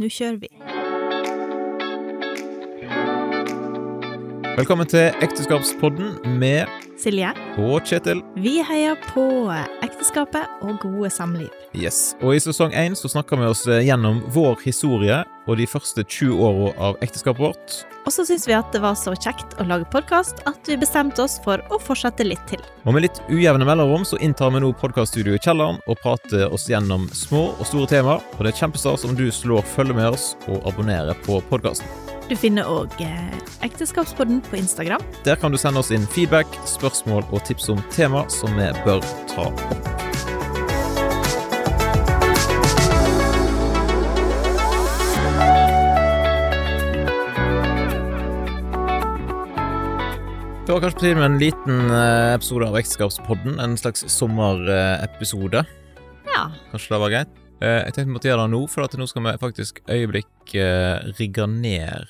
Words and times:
Nå 0.00 0.08
kjører 0.08 0.38
vi. 0.40 0.48
Velkommen 4.56 4.88
til 4.88 5.10
Ekteskapspodden 5.20 6.38
med 6.40 6.70
Silje, 7.00 7.34
og 7.60 7.84
Kjetil. 7.84 8.22
vi 8.40 8.62
heier 8.64 8.96
på 9.10 9.26
ekteskapet 9.84 10.48
og 10.62 10.78
gode 10.80 11.10
samliv. 11.10 11.50
Yes. 11.76 12.16
Og 12.22 12.36
i 12.36 12.40
sesong 12.40 12.72
én 12.72 12.96
snakker 12.96 13.36
vi 13.36 13.44
oss 13.52 13.66
gjennom 13.66 14.22
vår 14.32 14.64
historie 14.64 15.24
og 15.46 15.58
de 15.58 15.66
første 15.66 16.04
20 16.04 16.42
åra 16.42 16.72
av 16.90 16.98
ekteskapet 17.04 17.42
vårt. 17.42 17.78
Og 18.06 18.14
så 18.14 18.24
syns 18.26 18.48
vi 18.48 18.54
at 18.56 18.70
det 18.74 18.82
var 18.82 18.96
så 18.98 19.14
kjekt 19.14 19.56
å 19.62 19.66
lage 19.66 19.86
podkast 19.92 20.42
at 20.50 20.68
vi 20.68 20.78
bestemte 20.80 21.22
oss 21.22 21.38
for 21.44 21.62
å 21.70 21.78
fortsette 21.82 22.26
litt 22.26 22.42
til. 22.50 22.62
Og 22.82 22.96
med 22.96 23.06
litt 23.06 23.20
ujevne 23.30 23.66
mellomrom 23.68 24.06
så 24.08 24.18
inntar 24.22 24.52
vi 24.54 24.62
nå 24.64 24.72
podkaststudioet 24.80 25.38
i 25.38 25.44
kjelleren 25.44 25.80
og 25.86 26.00
prater 26.02 26.48
oss 26.50 26.68
gjennom 26.70 27.08
små 27.14 27.48
og 27.52 27.66
store 27.68 27.90
temaer. 27.94 28.24
Og 28.38 28.44
det 28.46 28.54
er 28.54 28.62
kjempestas 28.64 29.06
om 29.08 29.14
du 29.18 29.28
slår 29.34 29.66
følge 29.74 29.98
med 29.98 30.16
oss 30.16 30.32
og 30.48 30.66
abonnerer 30.72 31.18
på 31.26 31.38
podkasten. 31.50 31.86
Du 32.30 32.36
finner 32.38 32.68
òg 32.70 32.94
eh, 33.02 33.34
Ekteskapspodden 33.66 34.40
på 34.46 34.56
Instagram. 34.56 35.02
Der 35.26 35.36
kan 35.36 35.52
du 35.52 35.58
sende 35.60 35.82
oss 35.82 35.92
inn 35.94 36.06
feedback, 36.14 36.48
spørsmål 36.70 37.26
og 37.30 37.44
tips 37.48 37.68
om 37.74 37.82
tema 37.92 38.24
som 38.32 38.56
vi 38.58 38.70
bør 38.86 39.04
ta 39.34 39.50
opp. 39.50 40.11
Det 50.66 50.72
var 50.72 50.80
kanskje 50.80 50.98
på 50.98 51.00
tide 51.00 51.14
med 51.14 51.24
en 51.24 51.38
liten 51.38 51.90
eh, 51.90 52.34
episode 52.34 52.68
av 52.68 52.76
Ekteskapspodden. 52.78 53.58
En 53.60 53.78
slags 53.78 54.04
sommerepisode. 54.08 55.64
Ja. 56.34 56.42
Kanskje 56.70 56.94
det 56.94 57.00
var 57.02 57.10
greit? 57.10 57.32
Eh, 57.60 57.68
Jeg 57.82 57.94
tenkte 57.96 58.04
vi 58.10 58.14
måtte 58.14 58.30
gjøre 58.30 58.44
det 58.46 58.52
nå, 58.54 58.60
for 58.70 58.98
nå 59.00 59.08
skal 59.10 59.26
vi 59.26 59.32
faktisk 59.42 59.80
øyeblikk 59.90 60.54
eh, 60.54 61.02
rigge 61.18 61.48
ned 61.50 62.06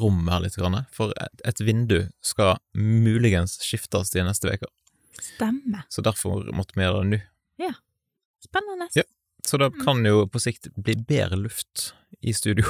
rommet 0.00 0.30
her 0.30 0.44
litt. 0.44 0.56
For 0.94 1.10
et, 1.18 1.60
vindu 1.66 2.04
skal 2.22 2.54
muligens 2.78 3.56
skiftes 3.66 4.12
de 4.14 4.22
neste 4.22 4.46
uker. 4.54 4.70
Stemmer. 5.18 5.82
Så 5.90 6.04
derfor 6.06 6.46
måtte 6.54 6.78
vi 6.78 6.84
gjøre 6.86 7.00
det 7.02 7.08
nå. 7.10 7.18
Ja. 7.66 7.72
Spennende. 8.46 8.86
Ja. 8.94 9.02
Så 9.46 9.58
det 9.58 9.72
kan 9.82 10.06
jo 10.06 10.24
på 10.30 10.38
sikt 10.42 10.70
bli 10.78 10.94
bedre 11.02 11.36
luft 11.40 11.90
i 12.22 12.32
studio. 12.34 12.64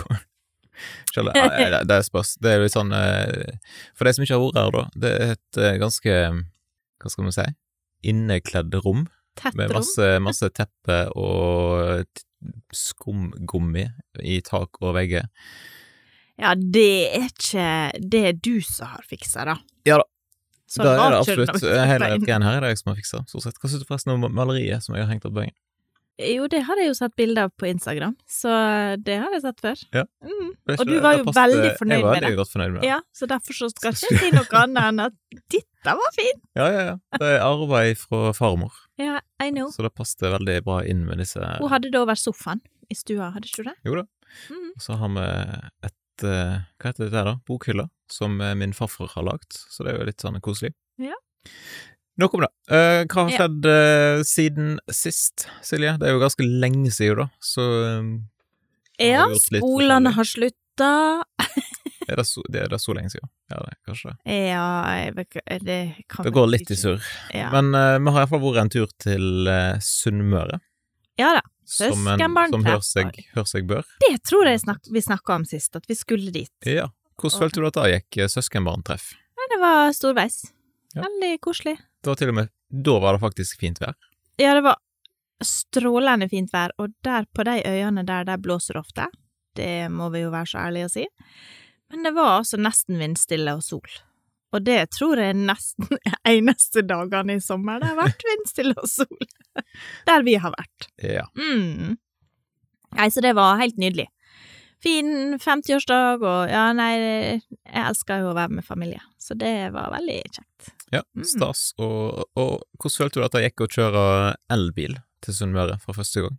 Selv, 1.15 1.33
ja, 1.35 1.83
det, 1.89 2.01
spørs. 2.07 2.35
Det 2.43 2.53
er 2.53 2.65
litt 2.65 2.75
sånn 2.75 2.93
eh, 2.97 3.57
For 3.97 4.09
de 4.09 4.15
som 4.17 4.27
ikke 4.27 4.37
har 4.37 4.43
vært 4.45 4.61
her, 4.61 4.73
da. 4.77 4.85
Det 5.05 5.13
er 5.13 5.35
et 5.37 5.61
eh, 5.63 5.79
ganske 5.83 6.17
Hva 7.03 7.13
skal 7.13 7.29
man 7.29 7.37
si? 7.37 7.47
Innekledd 8.13 8.77
rom. 8.85 9.07
Tett 9.37 9.57
Med 9.59 9.73
masse, 9.77 10.11
masse 10.25 10.51
teppe 10.57 11.01
og 11.17 12.07
skumgummi 12.77 13.87
i 14.23 14.41
tak 14.45 14.79
og 14.83 14.95
vegger. 14.97 15.27
Ja, 16.41 16.53
det 16.57 16.91
er 17.17 17.31
ikke 17.31 17.69
Det 18.13 18.23
er 18.31 18.37
du 18.37 18.61
som 18.65 18.93
har 18.93 19.09
fiksa, 19.09 19.47
da. 19.49 19.57
Ja 19.89 20.01
da. 20.03 20.09
Så 20.67 20.83
da 20.83 20.97
er 20.99 21.13
det 21.15 21.19
absolutt 21.21 21.63
hele 21.63 22.09
var 22.11 22.23
greien 22.25 22.43
her 22.43 22.57
er 22.59 22.65
det 22.65 22.73
jeg 22.73 22.81
som 22.81 22.91
har 22.91 22.99
fiksa. 22.99 23.23
Stort 23.31 23.45
sett. 23.45 23.59
Hva 23.63 23.71
syns 23.71 23.85
du 23.85 23.87
forresten 23.89 24.17
om 24.17 24.27
maleriet 24.35 24.83
som 24.83 24.97
jeg 24.97 25.07
har 25.07 25.13
hengt 25.13 25.27
opp 25.29 25.37
på 25.37 25.45
veggen? 25.45 25.55
Jo, 26.17 26.47
det 26.49 26.63
har 26.65 26.79
jeg 26.81 26.87
jo 26.89 26.95
sett 26.97 27.13
bilder 27.19 27.45
av 27.45 27.51
på 27.61 27.67
Instagram, 27.69 28.15
så 28.25 28.49
det 29.05 29.19
har 29.21 29.35
jeg 29.35 29.43
sett 29.45 29.59
før. 29.61 29.81
Ja. 29.93 30.05
Mm. 30.25 30.47
Og 30.73 30.85
du 30.89 30.95
var 31.05 31.19
jo 31.19 31.27
veldig 31.37 31.73
fornøyd 31.77 31.99
Jeg 31.99 32.05
var 32.07 32.15
med 32.15 32.23
det. 32.23 32.29
veldig 32.31 32.39
godt 32.41 32.53
fornøyd 32.55 32.71
med 32.73 32.81
det. 32.81 32.89
Ja, 32.89 32.97
så 33.13 33.29
derfor 33.29 33.59
så 33.59 33.69
skal 33.75 33.93
ikke 33.99 34.21
si 34.23 34.31
noe 34.33 34.61
annet 34.63 34.81
enn 34.89 35.03
at 35.05 35.19
dette 35.53 35.97
var 36.01 36.15
fint. 36.17 36.41
Ja, 36.57 36.69
ja, 36.73 36.85
ja. 36.89 36.95
Det 37.21 37.29
er 37.35 37.45
arbeid 37.45 38.01
fra 38.01 38.33
farmor, 38.39 38.73
Ja, 38.97 39.19
I 39.45 39.51
know. 39.53 39.69
så 39.75 39.85
det 39.85 39.93
passet 39.99 40.25
veldig 40.25 40.57
bra 40.65 40.79
inn 40.89 41.05
med 41.05 41.21
disse 41.21 41.43
Hun 41.61 41.69
hadde 41.75 41.93
det 41.93 42.01
over 42.01 42.17
sofaen 42.17 42.65
i 42.89 42.97
stua, 42.97 43.29
hadde 43.35 43.51
ikke 43.53 43.67
du 43.67 43.69
det? 43.69 43.77
Jo 43.85 43.99
da. 44.01 44.07
Og 44.73 44.81
Så 44.89 44.97
har 44.97 45.13
vi 45.19 45.27
et 45.91 46.25
eh, 46.25 46.57
Hva 46.81 46.91
heter 46.95 47.05
det 47.05 47.13
der, 47.13 47.29
da? 47.29 47.37
Bokhylle, 47.47 47.91
som 48.09 48.41
eh, 48.41 48.55
min 48.57 48.73
farfar 48.73 49.13
har 49.19 49.29
lagd, 49.29 49.53
så 49.53 49.85
det 49.85 49.93
er 49.93 50.01
jo 50.01 50.09
litt 50.09 50.25
sånn 50.25 50.41
koselig. 50.41 50.73
Ja. 50.97 51.17
Nok 52.17 52.35
om 52.35 52.45
det. 52.47 52.53
Uh, 52.73 53.03
hva 53.13 53.27
har 53.27 53.33
skjedd 53.35 53.67
eh, 53.69 54.23
siden 54.25 54.77
sist, 54.93 55.47
Silje? 55.65 55.97
Det 56.01 56.09
er 56.09 56.15
jo 56.17 56.23
ganske 56.23 56.47
lenge 56.47 56.93
siden, 56.95 57.27
da, 57.27 57.27
så 57.45 57.67
um, 58.01 58.15
Ja, 59.03 59.27
skolene 59.37 60.15
har 60.17 60.29
slutta. 60.29 60.93
er 62.09 62.17
det, 62.17 62.25
så, 62.25 62.45
det 62.49 62.63
er 62.65 62.73
det 62.73 62.81
så 62.81 62.97
lenge 62.97 63.13
siden? 63.13 63.29
Ja, 63.53 63.61
det 63.67 63.77
kanskje 63.85 64.15
det. 64.15 64.39
Ja, 64.49 64.71
jeg 64.97 65.61
Det 65.67 65.79
kan 66.09 66.25
Det 66.25 66.33
går 66.39 66.49
litt 66.55 66.73
i 66.73 66.79
surr. 66.81 67.05
Ja. 67.37 67.51
Men 67.53 67.77
uh, 67.77 67.99
vi 68.01 68.17
har 68.17 68.25
iallfall 68.25 68.43
vært 68.47 68.63
en 68.65 68.73
tur 68.73 68.89
til 69.03 69.53
uh, 69.53 69.77
Sunnmøre, 69.85 70.63
ja 71.21 71.35
da. 71.37 71.45
som, 71.69 72.09
en, 72.13 72.27
som 72.53 72.65
hør, 72.65 72.81
seg, 72.85 73.23
hør 73.37 73.49
seg 73.49 73.69
bør. 73.69 73.85
Det 74.09 74.15
tror 74.29 74.49
jeg 74.49 74.65
snak 74.65 74.89
vi 74.93 75.05
snakka 75.05 75.37
om 75.37 75.45
sist, 75.49 75.77
at 75.77 75.85
vi 75.89 75.97
skulle 75.97 76.33
dit. 76.33 76.53
Ja. 76.65 76.89
Hvordan 77.21 77.45
følte 77.45 77.61
du 77.61 77.69
at 77.69 77.77
det 77.77 77.93
gikk, 77.93 78.27
søskenbarntreff? 78.33 79.13
Ja, 79.37 79.49
det 79.53 79.61
var 79.61 79.93
storveis. 79.97 80.43
Ja. 80.97 81.05
Veldig 81.05 81.39
koselig. 81.45 81.77
Det 82.07 82.13
var 82.13 82.19
til 82.21 82.31
og 82.31 82.35
med 82.39 82.51
Da 82.87 82.93
var 83.03 83.17
det 83.17 83.21
faktisk 83.25 83.61
fint 83.61 83.81
vær. 83.83 83.97
Ja, 84.39 84.53
det 84.55 84.63
var 84.63 84.77
strålende 85.43 86.29
fint 86.31 86.53
vær, 86.55 86.71
og 86.79 86.93
der 87.03 87.27
på 87.35 87.43
de 87.45 87.57
øyene 87.67 88.05
der, 88.07 88.25
der 88.29 88.39
blåser 88.39 88.79
ofte. 88.79 89.09
Det 89.59 89.89
må 89.91 90.07
vi 90.15 90.23
jo 90.23 90.31
være 90.31 90.47
så 90.53 90.61
ærlige 90.69 90.87
å 90.87 90.93
si. 90.93 91.07
Men 91.91 92.07
det 92.07 92.13
var 92.15 92.37
altså 92.37 92.61
nesten 92.63 93.01
vindstille 93.03 93.57
og 93.59 93.65
sol. 93.67 93.99
Og 94.55 94.63
det 94.63 94.79
tror 94.95 95.19
jeg 95.19 95.35
nesten 95.41 95.99
eneste 96.37 96.85
dagene 96.87 97.41
i 97.41 97.43
sommer 97.43 97.83
det 97.83 97.91
har 97.91 97.99
vært 97.99 98.23
vindstille 98.31 98.77
og 98.79 98.87
sol. 98.93 99.31
Der 100.09 100.23
vi 100.27 100.37
har 100.39 100.55
vært. 100.55 100.91
Ja. 101.03 101.27
Mm. 101.35 101.97
Nei, 102.97 103.11
så 103.11 103.25
det 103.25 103.35
var 103.35 103.59
helt 103.59 103.83
nydelig. 103.83 104.07
Fin 104.87 105.09
50-årsdag, 105.43 106.23
og 106.23 106.51
ja, 106.53 106.69
nei, 106.79 106.93
jeg 106.95 107.83
elsker 107.83 108.23
jo 108.23 108.31
å 108.31 108.37
være 108.39 108.55
med 108.61 108.67
familie, 108.67 109.03
så 109.19 109.35
det 109.39 109.73
var 109.75 109.91
veldig 109.97 110.21
kjekt. 110.31 110.71
Ja, 110.95 111.03
Mm. 111.17 111.25
stas. 111.27 111.73
Og, 111.83 112.23
og 112.39 112.63
hvordan 112.79 112.97
følte 113.01 113.19
du 113.19 113.25
at 113.27 113.35
det 113.35 113.43
gikk 113.49 113.65
å 113.67 113.71
kjøre 113.75 114.03
elbil 114.55 114.95
til 115.27 115.35
Sunnmøre 115.35 115.81
for 115.83 115.99
første 115.99 116.23
gang? 116.23 116.37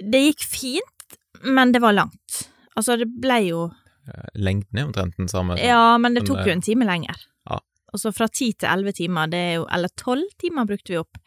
Det 0.00 0.20
gikk 0.28 0.46
fint, 0.46 1.16
men 1.42 1.72
det 1.74 1.82
var 1.82 1.96
langt. 1.98 2.44
Altså, 2.78 2.96
det 3.00 3.10
ble 3.20 3.40
jo 3.50 3.70
Eh, 4.10 4.30
Lengden 4.40 4.78
er 4.80 4.86
omtrent 4.88 5.18
den 5.20 5.28
samme. 5.28 5.58
Ja, 5.60 5.98
men 6.00 6.14
det 6.16 6.22
tok 6.26 6.40
jo 6.46 6.50
en 6.54 6.62
time 6.64 6.86
lenger. 6.88 7.18
ja. 7.46 7.58
Og 7.92 8.00
så 8.00 8.10
fra 8.16 8.26
ti 8.32 8.52
til 8.54 8.66
elleve 8.70 8.94
timer, 8.96 9.26
det 9.30 9.38
er 9.38 9.52
jo 9.58 9.66
Eller 9.70 9.88
tolv 10.00 10.24
timer 10.40 10.64
brukte 10.66 10.88
vi 10.94 10.96
opp. 10.98 11.18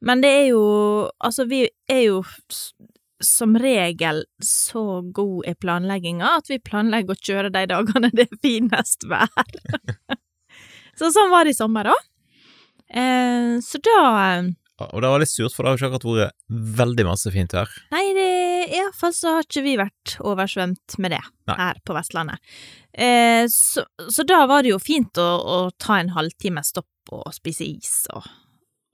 Men 0.00 0.22
det 0.24 0.30
er 0.30 0.46
jo 0.48 0.62
Altså, 1.20 1.44
vi 1.46 1.68
er 1.92 2.00
jo 2.06 2.22
som 3.24 3.56
regel 3.58 4.24
så 4.44 5.00
god 5.14 5.46
i 5.48 5.54
planlegginga 5.54 6.36
at 6.38 6.50
vi 6.50 6.58
planlegger 6.62 7.16
å 7.16 7.24
kjøre 7.28 7.52
de 7.54 7.64
dagene 7.70 8.12
det 8.12 8.28
er 8.28 8.38
finest 8.42 9.06
vær. 9.08 9.56
så 10.98 11.10
sånn 11.14 11.32
var 11.32 11.46
det 11.46 11.56
i 11.56 11.58
sommer 11.58 11.90
da. 11.90 11.96
Eh, 12.86 13.56
så 13.64 13.80
da 13.82 13.98
eh, 14.22 14.52
Ja, 14.78 14.86
Og 14.92 15.00
det 15.02 15.08
var 15.10 15.22
litt 15.22 15.32
surt, 15.32 15.54
for 15.56 15.64
det 15.64 15.70
har 15.70 15.76
jo 15.76 15.80
ikke 15.80 15.88
akkurat 15.96 16.18
vært 16.20 16.80
veldig 16.82 17.06
masse 17.08 17.32
fint 17.32 17.54
vær. 17.56 17.72
Nei, 17.94 18.04
det, 18.14 18.26
fall 18.94 19.14
så 19.16 19.38
har 19.38 19.46
ikke 19.46 19.64
vi 19.64 19.76
vært 19.80 20.18
oversvømt 20.20 20.98
med 21.02 21.16
det 21.16 21.22
Nei. 21.48 21.56
her 21.56 21.80
på 21.84 21.96
Vestlandet. 21.96 22.56
Eh, 22.92 23.46
så, 23.52 23.86
så 24.12 24.26
da 24.28 24.44
var 24.50 24.64
det 24.64 24.74
jo 24.74 24.82
fint 24.82 25.16
å, 25.20 25.30
å 25.40 25.58
ta 25.80 26.00
en 26.00 26.12
halvtime 26.16 26.64
stopp 26.64 27.16
og 27.16 27.32
spise 27.34 27.64
is 27.64 28.04
og, 28.12 28.28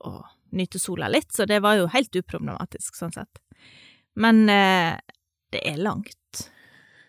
og 0.06 0.22
nyte 0.53 0.78
sola 0.78 1.09
litt, 1.09 1.33
så 1.33 1.47
det 1.49 1.62
var 1.65 1.78
jo 1.81 1.91
helt 1.93 2.15
uproblematisk 2.22 2.97
sånn 2.99 3.15
sett. 3.15 3.41
Men 4.20 4.44
eh, 4.52 4.98
det 5.52 5.62
er 5.68 5.80
langt 5.80 6.16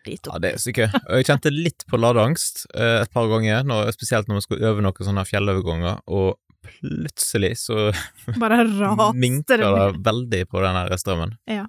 dit 0.06 0.28
opp. 0.28 0.36
Ja, 0.36 0.40
det 0.44 0.54
er 0.56 0.62
sikkert. 0.62 0.96
Og 1.08 1.20
jeg 1.20 1.28
kjente 1.30 1.52
litt 1.54 1.86
på 1.90 2.00
ladeangst 2.00 2.66
eh, 2.76 3.02
et 3.04 3.14
par 3.14 3.30
ganger, 3.32 3.64
når, 3.68 3.94
spesielt 3.96 4.30
når 4.30 4.42
vi 4.42 4.48
skulle 4.48 4.72
øve 4.72 4.84
noen 4.84 5.08
sånne 5.10 5.26
fjelloverganger, 5.28 6.04
og 6.12 6.40
plutselig 6.64 7.58
så 7.60 7.90
Bare 8.40 8.64
minka 9.20 9.58
det 9.60 9.72
veldig 10.04 10.44
på 10.52 10.62
den 10.64 10.78
her 10.80 10.96
strømmen. 11.00 11.36
Ja. 11.50 11.66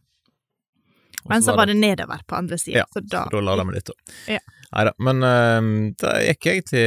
Men 1.25 1.43
så 1.43 1.55
var 1.57 1.67
det 1.67 1.79
nedover 1.79 2.21
på 2.29 2.37
andre 2.37 2.59
sida, 2.61 2.83
Ja, 2.83 2.85
så 2.93 3.01
da 3.01 3.23
Så 3.25 3.33
da 3.33 3.41
lada 3.41 3.65
vi 3.65 3.79
litt, 3.79 3.89
opp. 3.89 4.15
Ja. 4.29 4.43
Neida, 4.75 4.93
men 5.07 5.25
eh, 5.25 5.71
det 6.03 6.15
gikk 6.29 6.51
egentlig 6.53 6.87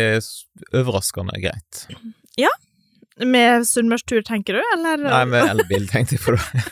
overraskende 0.75 1.39
greit. 1.41 1.85
Ja. 2.37 2.51
Med 3.17 3.65
sunnmørstur, 3.65 4.21
tenker 4.21 4.59
du, 4.59 4.61
eller? 4.75 5.01
Nei, 5.07 5.23
med 5.31 5.47
elbil 5.55 5.87
tenkte 5.89 6.19
jeg 6.19 6.25
på 6.25 6.35
det. 6.35 6.67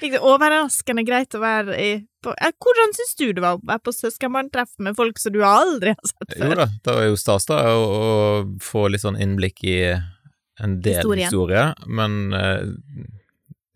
Gikk 0.00 0.12
det 0.16 0.20
overraskende 0.20 1.04
greit 1.08 1.34
å 1.36 1.40
være 1.40 1.76
i 1.80 1.90
på, 2.22 2.34
eh, 2.36 2.52
Hvordan 2.62 2.92
syns 2.96 3.14
du 3.18 3.26
det 3.32 3.42
var 3.44 3.56
å 3.56 3.62
være 3.64 3.82
på 3.86 3.94
søskenbarntreff 3.96 4.74
med 4.82 4.96
folk 4.98 5.18
som 5.22 5.32
du 5.32 5.40
aldri 5.46 5.94
har 5.94 6.10
sett 6.10 6.34
før? 6.36 6.50
Jo 6.50 6.58
da, 6.60 6.66
det 6.84 6.96
var 6.98 7.06
jo 7.08 7.16
stas 7.20 7.46
da 7.48 7.60
å, 7.72 7.84
å 7.86 8.08
få 8.62 8.86
litt 8.92 9.04
sånn 9.04 9.16
innblikk 9.22 9.62
i 9.64 9.76
en 10.64 10.78
del 10.84 10.98
Historien. 11.02 11.26
historie, 11.28 11.64
men 11.86 12.18
eh, 12.36 12.64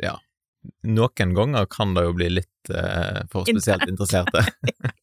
ja. 0.06 0.16
Noen 0.84 1.32
ganger 1.36 1.64
kan 1.72 1.94
det 1.96 2.02
jo 2.04 2.12
bli 2.16 2.28
litt 2.40 2.68
eh, 2.74 3.22
for 3.32 3.48
spesielt 3.48 3.86
interesserte. 3.88 4.44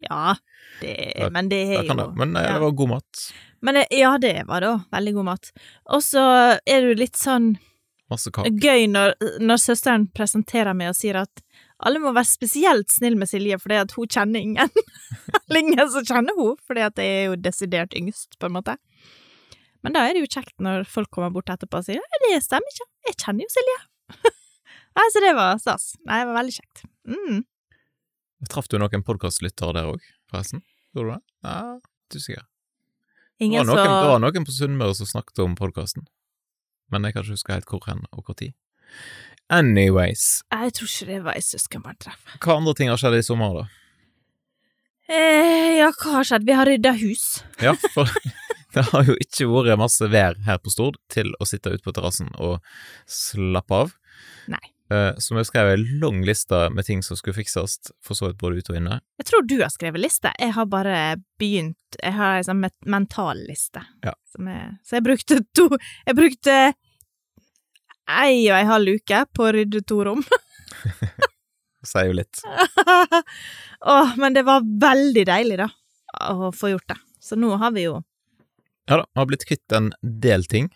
Ja, 0.00 0.32
det, 0.80 1.12
Da- 1.18 1.26
men 1.28 1.50
det 1.50 1.58
er 1.76 1.82
jo 1.84 1.92
det. 1.92 2.04
Men 2.16 2.30
eh, 2.36 2.46
ja. 2.46 2.54
det 2.56 2.60
var 2.62 2.70
god 2.72 2.88
mat. 2.88 3.18
Men 3.60 3.82
ja, 3.92 4.14
det 4.16 4.46
var 4.48 4.62
det 4.64 4.70
òg. 4.72 4.86
Veldig 4.96 5.12
god 5.18 5.26
mat. 5.28 5.50
Og 5.92 6.00
så 6.06 6.22
er 6.64 6.86
jo 6.88 6.94
litt 6.96 7.18
sånn 7.20 7.50
Masse 8.10 8.32
kake. 8.34 8.50
gøy 8.58 8.88
når, 8.90 9.14
når 9.38 9.60
søsteren 9.62 10.08
presenterer 10.16 10.74
meg 10.74 10.90
og 10.90 10.98
sier 10.98 11.20
at 11.20 11.42
alle 11.86 12.00
må 12.02 12.12
være 12.12 12.28
spesielt 12.28 12.90
snill 12.92 13.16
med 13.16 13.30
Silje 13.30 13.56
fordi 13.62 13.78
at 13.80 13.94
hun 13.96 14.10
kjenner 14.10 14.42
ingen. 14.42 14.72
Eller 15.46 15.62
ingen 15.62 15.92
som 15.94 16.04
kjenner 16.04 16.36
hun, 16.36 16.58
fordi 16.66 16.84
at 16.84 16.98
jeg 17.00 17.20
er 17.20 17.24
jo 17.30 17.38
desidert 17.40 17.94
yngst, 17.96 18.36
på 18.40 18.50
en 18.50 18.56
måte. 18.58 18.76
Men 19.86 19.96
da 19.96 20.02
er 20.04 20.16
det 20.16 20.26
jo 20.26 20.32
kjekt 20.34 20.58
når 20.60 20.84
folk 20.90 21.08
kommer 21.14 21.32
bort 21.32 21.48
etterpå 21.52 21.80
og 21.80 21.86
sier 21.86 22.02
nei, 22.02 22.20
det 22.26 22.42
stemmer 22.44 22.74
ikke, 22.74 22.88
jeg 23.08 23.16
kjenner 23.22 23.46
jo 23.46 23.54
Silje. 23.54 23.78
Nei, 24.98 25.06
så 25.14 25.20
det 25.22 25.30
var 25.38 25.58
stas. 25.62 25.92
Nei, 26.02 26.16
det 26.18 26.26
var 26.32 26.36
veldig 26.40 26.54
kjekt. 26.56 26.80
Mm. 27.06 27.42
Traff 28.50 28.66
du 28.68 28.74
noen 28.82 29.04
podkastlyttere 29.06 29.76
der 29.76 29.90
òg, 29.92 30.02
forresten? 30.32 30.64
Gjorde 30.96 31.06
du 31.06 31.12
det? 31.14 31.20
Ja, 31.46 31.60
du 32.10 32.18
sikker. 32.18 32.46
Det 33.38 33.46
Ingen 33.46 33.70
var, 33.70 33.78
noen, 33.78 33.92
det 34.02 34.08
var 34.10 34.22
noen 34.24 34.46
på 34.48 34.52
Sunnmøre 34.52 34.96
som 34.98 35.08
snakket 35.08 35.40
om 35.44 35.54
podkasten, 35.56 36.04
men 36.90 37.04
jeg 37.06 37.14
kan 37.14 37.22
ikke 37.24 37.36
huske 37.38 37.52
helt 37.56 37.68
hvor 37.70 37.84
hen 37.88 38.04
og 38.12 38.30
tid. 38.36 38.52
Anyways, 39.50 40.42
Jeg 40.52 40.72
tror 40.76 40.86
ikke 40.90 41.06
det 41.10 41.20
var 41.24 41.34
ei 41.38 41.42
søskenbarntreff. 41.42 42.20
hva 42.40 42.56
andre 42.60 42.74
ting 42.78 42.90
har 42.92 43.00
skjedd 43.00 43.18
i 43.18 43.22
sommer, 43.26 43.62
da? 43.62 43.64
Eh, 45.10 45.78
ja, 45.80 45.88
hva 45.90 46.12
har 46.20 46.28
skjedd? 46.28 46.44
Vi 46.46 46.54
har 46.54 46.68
rydda 46.70 46.92
hus. 47.00 47.24
Ja, 47.66 47.74
for 47.94 48.06
det 48.74 48.84
har 48.92 49.08
jo 49.08 49.16
ikke 49.18 49.48
vært 49.50 49.80
masse 49.80 50.06
vær 50.12 50.36
her 50.46 50.60
på 50.62 50.70
Stord 50.70 51.00
til 51.10 51.32
å 51.42 51.46
sitte 51.48 51.72
ute 51.74 51.82
på 51.82 51.94
terrassen 51.96 52.30
og 52.38 52.60
slappe 53.10 53.74
av. 53.84 53.96
Nei. 54.52 54.62
Eh, 54.90 55.14
har 55.36 55.44
skrevet 55.44 55.78
en 55.78 56.00
lang 56.00 56.24
liste 56.26 56.70
med 56.70 56.84
ting 56.84 57.02
som 57.02 57.16
skulle 57.16 57.36
fikses, 57.36 57.78
for 58.02 58.18
så 58.18 58.26
vidt 58.26 58.40
både 58.40 58.58
ute 58.58 58.72
og 58.72 58.78
inne. 58.80 58.98
Jeg 59.20 59.28
tror 59.28 59.46
du 59.46 59.60
har 59.60 59.70
skrevet 59.70 60.02
liste. 60.02 60.32
Jeg 60.38 60.56
har 60.56 60.66
bare 60.66 61.16
begynt 61.38 61.76
Jeg 62.02 62.14
har 62.14 62.38
ei 62.38 62.46
sånn 62.46 62.62
mental 62.86 63.38
liste. 63.48 63.82
Ja. 64.06 64.14
Som 64.30 64.48
er, 64.50 64.78
så 64.86 64.98
jeg 64.98 65.06
brukte 65.06 65.40
to 65.54 65.66
Jeg 66.06 66.16
brukte 66.18 66.56
ei 68.10 68.36
og 68.50 68.56
ei 68.58 68.66
halv 68.66 68.98
uke 68.98 69.24
på 69.34 69.46
å 69.46 69.52
rydde 69.54 69.82
to 69.86 70.02
rom. 70.06 70.24
Sier 71.90 72.10
jo 72.10 72.16
litt. 72.18 72.42
Åh, 73.94 74.16
men 74.20 74.34
det 74.34 74.42
var 74.46 74.66
veldig 74.66 75.24
deilig, 75.26 75.60
da, 75.62 75.68
å 76.34 76.50
få 76.52 76.74
gjort 76.74 76.90
det. 76.90 76.98
Så 77.22 77.38
nå 77.38 77.54
har 77.60 77.72
vi 77.76 77.86
jo 77.86 78.00
Ja 78.90 78.98
da, 79.00 79.06
vi 79.06 79.22
har 79.22 79.30
blitt 79.30 79.46
kvitt 79.46 79.76
en 79.76 79.92
del 80.02 80.44
ting. 80.50 80.70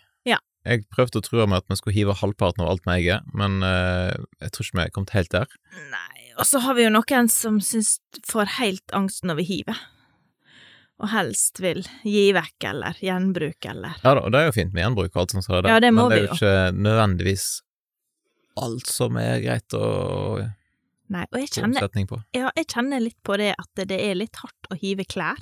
Jeg 0.65 0.85
prøvde 0.89 1.21
å 1.21 1.25
true 1.25 1.45
med 1.45 1.61
at 1.61 1.69
vi 1.69 1.77
skulle 1.77 1.95
hive 1.95 2.15
halvparten 2.17 2.63
av 2.65 2.71
alt 2.71 2.85
vi 2.87 2.95
eier, 2.97 3.25
men 3.37 3.59
uh, 3.61 4.13
jeg 4.41 4.53
tror 4.55 4.65
ikke 4.65 4.79
vi 4.79 4.85
er 4.85 4.93
kommet 4.95 5.13
helt 5.13 5.33
der. 5.35 5.51
Nei, 5.91 6.31
og 6.39 6.47
så 6.49 6.61
har 6.65 6.77
vi 6.77 6.87
jo 6.87 6.93
noen 6.93 7.29
som 7.31 7.59
syns 7.63 7.99
får 8.25 8.55
helt 8.57 8.95
angst 8.97 9.27
når 9.27 9.39
vi 9.43 9.49
hiver. 9.51 9.83
Og 10.95 11.11
helst 11.11 11.59
vil 11.59 11.83
gi 12.07 12.29
vekk 12.35 12.69
eller 12.69 12.99
gjenbruk 13.03 13.65
eller 13.67 13.97
Ja 13.99 14.13
da, 14.15 14.21
og 14.23 14.31
det 14.31 14.39
er 14.39 14.45
jo 14.47 14.55
fint 14.55 14.71
med 14.71 14.85
gjenbruk 14.85 15.09
og 15.11 15.25
alt 15.25 15.33
sånt, 15.35 15.45
så 15.45 15.59
det. 15.59 15.73
Ja, 15.73 15.81
det 15.83 15.91
må 15.91 16.05
men 16.07 16.13
det 16.13 16.19
er 16.21 16.27
jo 16.27 16.37
ikke 16.37 16.83
nødvendigvis 16.87 17.47
alt 18.63 18.87
som 18.87 19.19
er 19.19 19.41
greit 19.43 19.75
å 19.75 19.89
Nei, 21.13 21.21
og 21.29 21.37
jeg 21.37 21.51
kjenner. 21.53 21.85
Ja, 22.33 22.49
jeg 22.57 22.65
kjenner 22.65 23.03
litt 23.03 23.19
på 23.21 23.35
det 23.37 23.51
at 23.53 23.81
det 23.85 23.99
er 24.01 24.15
litt 24.17 24.39
hardt 24.41 24.71
å 24.73 24.77
hive 24.81 25.05
klær. 25.05 25.37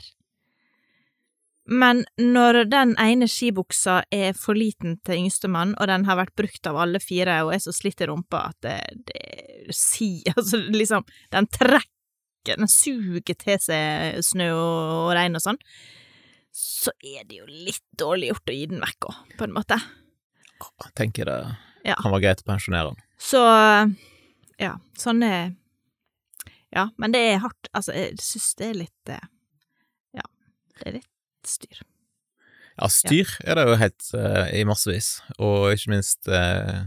Men 1.65 2.01
når 2.19 2.65
den 2.67 2.91
ene 2.99 3.27
skibuksa 3.31 4.01
er 4.11 4.33
for 4.35 4.57
liten 4.59 4.97
til 5.07 5.21
yngstemann, 5.21 5.75
og 5.79 5.87
den 5.87 6.03
har 6.09 6.17
vært 6.19 6.33
brukt 6.35 6.67
av 6.67 6.75
alle 6.83 6.99
fire 6.99 7.37
og 7.45 7.53
er 7.55 7.61
så 7.63 7.71
slitt 7.75 8.03
i 8.03 8.07
rumpa 8.09 8.41
at 8.49 8.57
det, 8.65 8.77
det 9.07 9.75
si, 9.75 10.17
Altså, 10.35 10.59
liksom, 10.59 11.05
den 11.31 11.47
trekker, 11.47 12.57
den 12.59 12.67
suger 12.67 13.37
til 13.39 13.59
seg 13.63 14.19
snø 14.27 14.49
og, 14.51 15.13
regn 15.15 15.39
og 15.39 15.45
sånn, 15.45 15.61
så 16.53 16.91
er 16.99 17.23
det 17.29 17.39
jo 17.39 17.47
litt 17.47 17.85
dårlig 17.97 18.33
gjort 18.33 18.51
å 18.51 18.57
gi 18.59 18.65
den 18.73 18.83
vekk 18.83 19.07
òg, 19.09 19.21
på 19.39 19.47
en 19.47 19.55
måte. 19.55 19.79
Jeg 20.63 20.93
tenker 20.99 21.25
det 21.31 21.37
Ja. 21.87 21.95
kan 21.99 22.11
være 22.13 22.23
greit 22.27 22.43
å 22.43 22.49
pensjonere 22.51 22.91
den. 22.91 22.99
Så 23.19 23.39
ja, 24.59 24.75
sånn 24.99 25.23
er 25.23 25.53
Ja, 26.73 26.87
men 26.97 27.11
det 27.13 27.19
er 27.21 27.41
hardt. 27.43 27.67
Altså, 27.71 27.93
jeg 27.93 28.17
syns 28.19 28.51
det 28.57 28.67
er 28.67 28.77
litt 28.79 29.09
eh, 29.13 29.25
Ja, 30.17 30.23
det 30.79 30.87
er 30.89 30.95
litt 30.99 31.09
styr. 31.49 31.83
Ja, 32.73 32.89
styr 32.89 33.29
er 33.45 33.59
det 33.59 33.67
jo 33.69 33.77
helt 33.77 34.05
uh, 34.17 34.47
i 34.49 34.63
massevis, 34.65 35.19
og 35.37 35.73
ikke 35.75 35.93
minst 35.93 36.29
uh, 36.31 36.85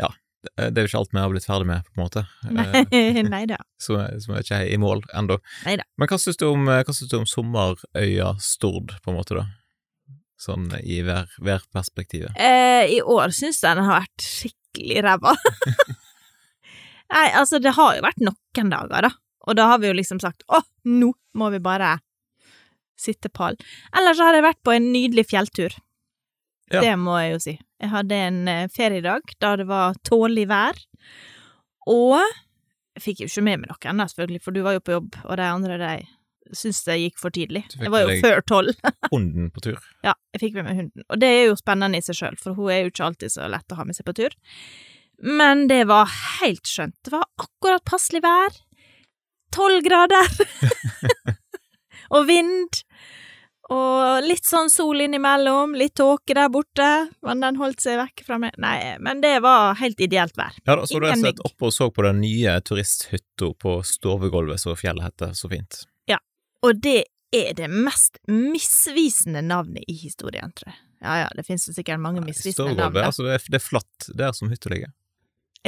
Ja, 0.00 0.10
det 0.56 0.80
er 0.80 0.86
jo 0.86 0.90
ikke 0.90 1.02
alt 1.02 1.14
vi 1.14 1.22
har 1.22 1.30
blitt 1.30 1.46
ferdig 1.46 1.68
med, 1.70 1.86
på 1.86 1.98
en 1.98 2.04
måte. 2.06 2.24
Eh, 2.88 3.20
Nei, 3.20 3.22
nei 3.28 3.44
da. 3.50 3.60
Som, 3.84 4.00
er 4.00 4.42
ikke 4.42 4.64
i 4.66 4.80
mål 4.80 5.04
ennå. 5.14 5.38
Men 5.66 6.10
hva 6.10 6.18
syns 6.18 6.40
du 6.40 6.48
om, 6.50 6.66
synes 6.90 7.12
du 7.12 7.16
om 7.20 7.28
sommerøya 7.28 8.34
Stord, 8.42 8.96
på 9.04 9.12
en 9.12 9.18
måte, 9.20 9.38
da? 9.38 9.46
Sånn 10.38 10.68
i 10.86 11.00
hver. 11.02 11.26
Eh, 11.42 12.84
I 12.94 12.98
år 13.02 13.32
syns 13.34 13.58
jeg 13.64 13.74
den 13.74 13.88
har 13.88 14.04
vært 14.04 14.26
skikkelig 14.26 15.00
ræva. 15.06 15.34
Nei, 17.14 17.26
altså, 17.32 17.58
det 17.62 17.72
har 17.74 17.96
jo 17.96 18.04
vært 18.04 18.22
noen 18.22 18.70
dager, 18.70 19.08
da. 19.08 19.10
Og 19.48 19.56
da 19.58 19.66
har 19.70 19.80
vi 19.82 19.88
jo 19.90 19.96
liksom 19.96 20.20
sagt 20.22 20.44
å, 20.52 20.60
nå 20.86 21.10
må 21.38 21.48
vi 21.54 21.60
bare 21.64 21.96
sitte 22.98 23.30
pall. 23.32 23.58
Ellers 23.96 24.18
så 24.18 24.28
har 24.28 24.38
jeg 24.38 24.46
vært 24.48 24.60
på 24.66 24.74
en 24.74 24.90
nydelig 24.92 25.28
fjelltur. 25.30 25.76
Ja. 26.72 26.82
Det 26.84 26.94
må 27.00 27.16
jeg 27.22 27.32
jo 27.32 27.40
si. 27.46 27.56
Jeg 27.80 27.92
hadde 27.94 28.20
en 28.28 28.42
eh, 28.50 28.66
feriedag 28.74 29.32
da 29.40 29.54
det 29.56 29.68
var 29.70 29.96
tålelig 30.04 30.48
vær, 30.50 30.78
og 31.88 32.18
jeg 32.98 33.04
fikk 33.04 33.20
jo 33.22 33.28
ikke 33.30 33.44
med 33.46 33.62
meg 33.62 33.70
noe 33.70 33.90
ennå, 33.92 34.06
selvfølgelig, 34.10 34.42
for 34.44 34.56
du 34.56 34.64
var 34.66 34.74
jo 34.76 34.84
på 34.84 34.96
jobb, 34.96 35.18
og 35.24 35.38
de 35.38 35.46
andre, 35.46 35.78
de 35.78 36.56
syntes 36.56 36.82
det 36.88 36.96
gikk 36.98 37.18
for 37.20 37.34
tidlig. 37.34 37.62
Jeg 37.76 37.86
Det 37.86 37.92
var 37.94 38.04
jo 38.04 38.18
før 38.24 38.44
tolv. 38.50 38.84
Hunden 39.14 39.50
på 39.54 39.62
tur. 39.68 39.80
Ja, 40.04 40.16
jeg 40.34 40.42
fikk 40.42 40.58
med 40.58 40.66
meg 40.66 40.80
hunden, 40.82 41.06
og 41.06 41.20
det 41.22 41.30
er 41.30 41.42
jo 41.46 41.58
spennende 41.60 42.00
i 42.00 42.04
seg 42.04 42.18
sjøl, 42.18 42.38
for 42.40 42.58
hun 42.58 42.72
er 42.74 42.82
jo 42.82 42.92
ikke 42.92 43.06
alltid 43.08 43.34
så 43.36 43.48
lett 43.52 43.72
å 43.72 43.78
ha 43.78 43.86
med 43.86 43.96
seg 43.96 44.08
på 44.08 44.16
tur. 44.18 44.34
Men 45.24 45.66
det 45.70 45.84
var 45.90 46.10
helt 46.40 46.66
skjønt. 46.68 46.96
Det 47.04 47.14
var 47.14 47.26
akkurat 47.42 47.84
passelig 47.88 48.22
vær. 48.26 48.58
Tolv 49.54 49.82
grader. 49.86 50.28
og 52.10 52.26
vind. 52.28 52.82
Og 53.68 54.24
litt 54.24 54.46
sånn 54.48 54.70
sol 54.72 55.02
innimellom, 55.04 55.74
litt 55.76 55.92
tåke 56.00 56.32
der 56.32 56.48
borte, 56.48 56.86
men 57.26 57.42
den 57.44 57.58
holdt 57.60 57.82
seg 57.84 57.98
vekk 58.00 58.22
fra 58.24 58.38
meg. 58.40 58.54
Nei, 58.56 58.94
men 59.04 59.20
det 59.20 59.34
var 59.44 59.76
helt 59.76 60.00
ideelt 60.00 60.32
vær. 60.40 60.56
Ja 60.64 60.78
da, 60.78 60.86
så 60.88 60.96
du 60.96 61.04
har 61.04 61.18
Ingen 61.18 61.26
sett 61.34 61.42
oppe 61.44 61.68
og 61.68 61.74
så 61.76 61.90
på 61.92 62.06
den 62.06 62.22
nye 62.22 62.54
turisthytta 62.64 63.50
på 63.60 63.74
Stovegolvet, 63.84 64.62
som 64.62 64.76
fjellet 64.78 65.10
heter 65.10 65.34
så 65.36 65.50
fint. 65.52 65.82
Ja, 66.08 66.16
Og 66.64 66.80
det 66.80 67.02
er 67.36 67.52
det 67.58 67.68
mest 67.68 68.16
misvisende 68.24 69.42
navnet 69.44 69.84
i 69.84 69.98
historien, 70.00 70.48
tror 70.56 70.72
jeg. 70.72 70.80
Ja 71.04 71.18
ja, 71.20 71.26
det 71.36 71.44
finnes 71.46 71.68
jo 71.68 71.74
sikkert 71.76 72.00
mange 72.00 72.22
misvisende 72.24 72.72
navn. 72.72 72.78
Stovegolvet, 72.78 73.04
altså 73.04 73.26
det 73.28 73.34
er, 73.36 73.44
det 73.52 73.60
er 73.60 73.66
flatt 73.66 74.08
der 74.16 74.32
som 74.32 74.48
hytta 74.48 74.72
ligger. 74.72 74.94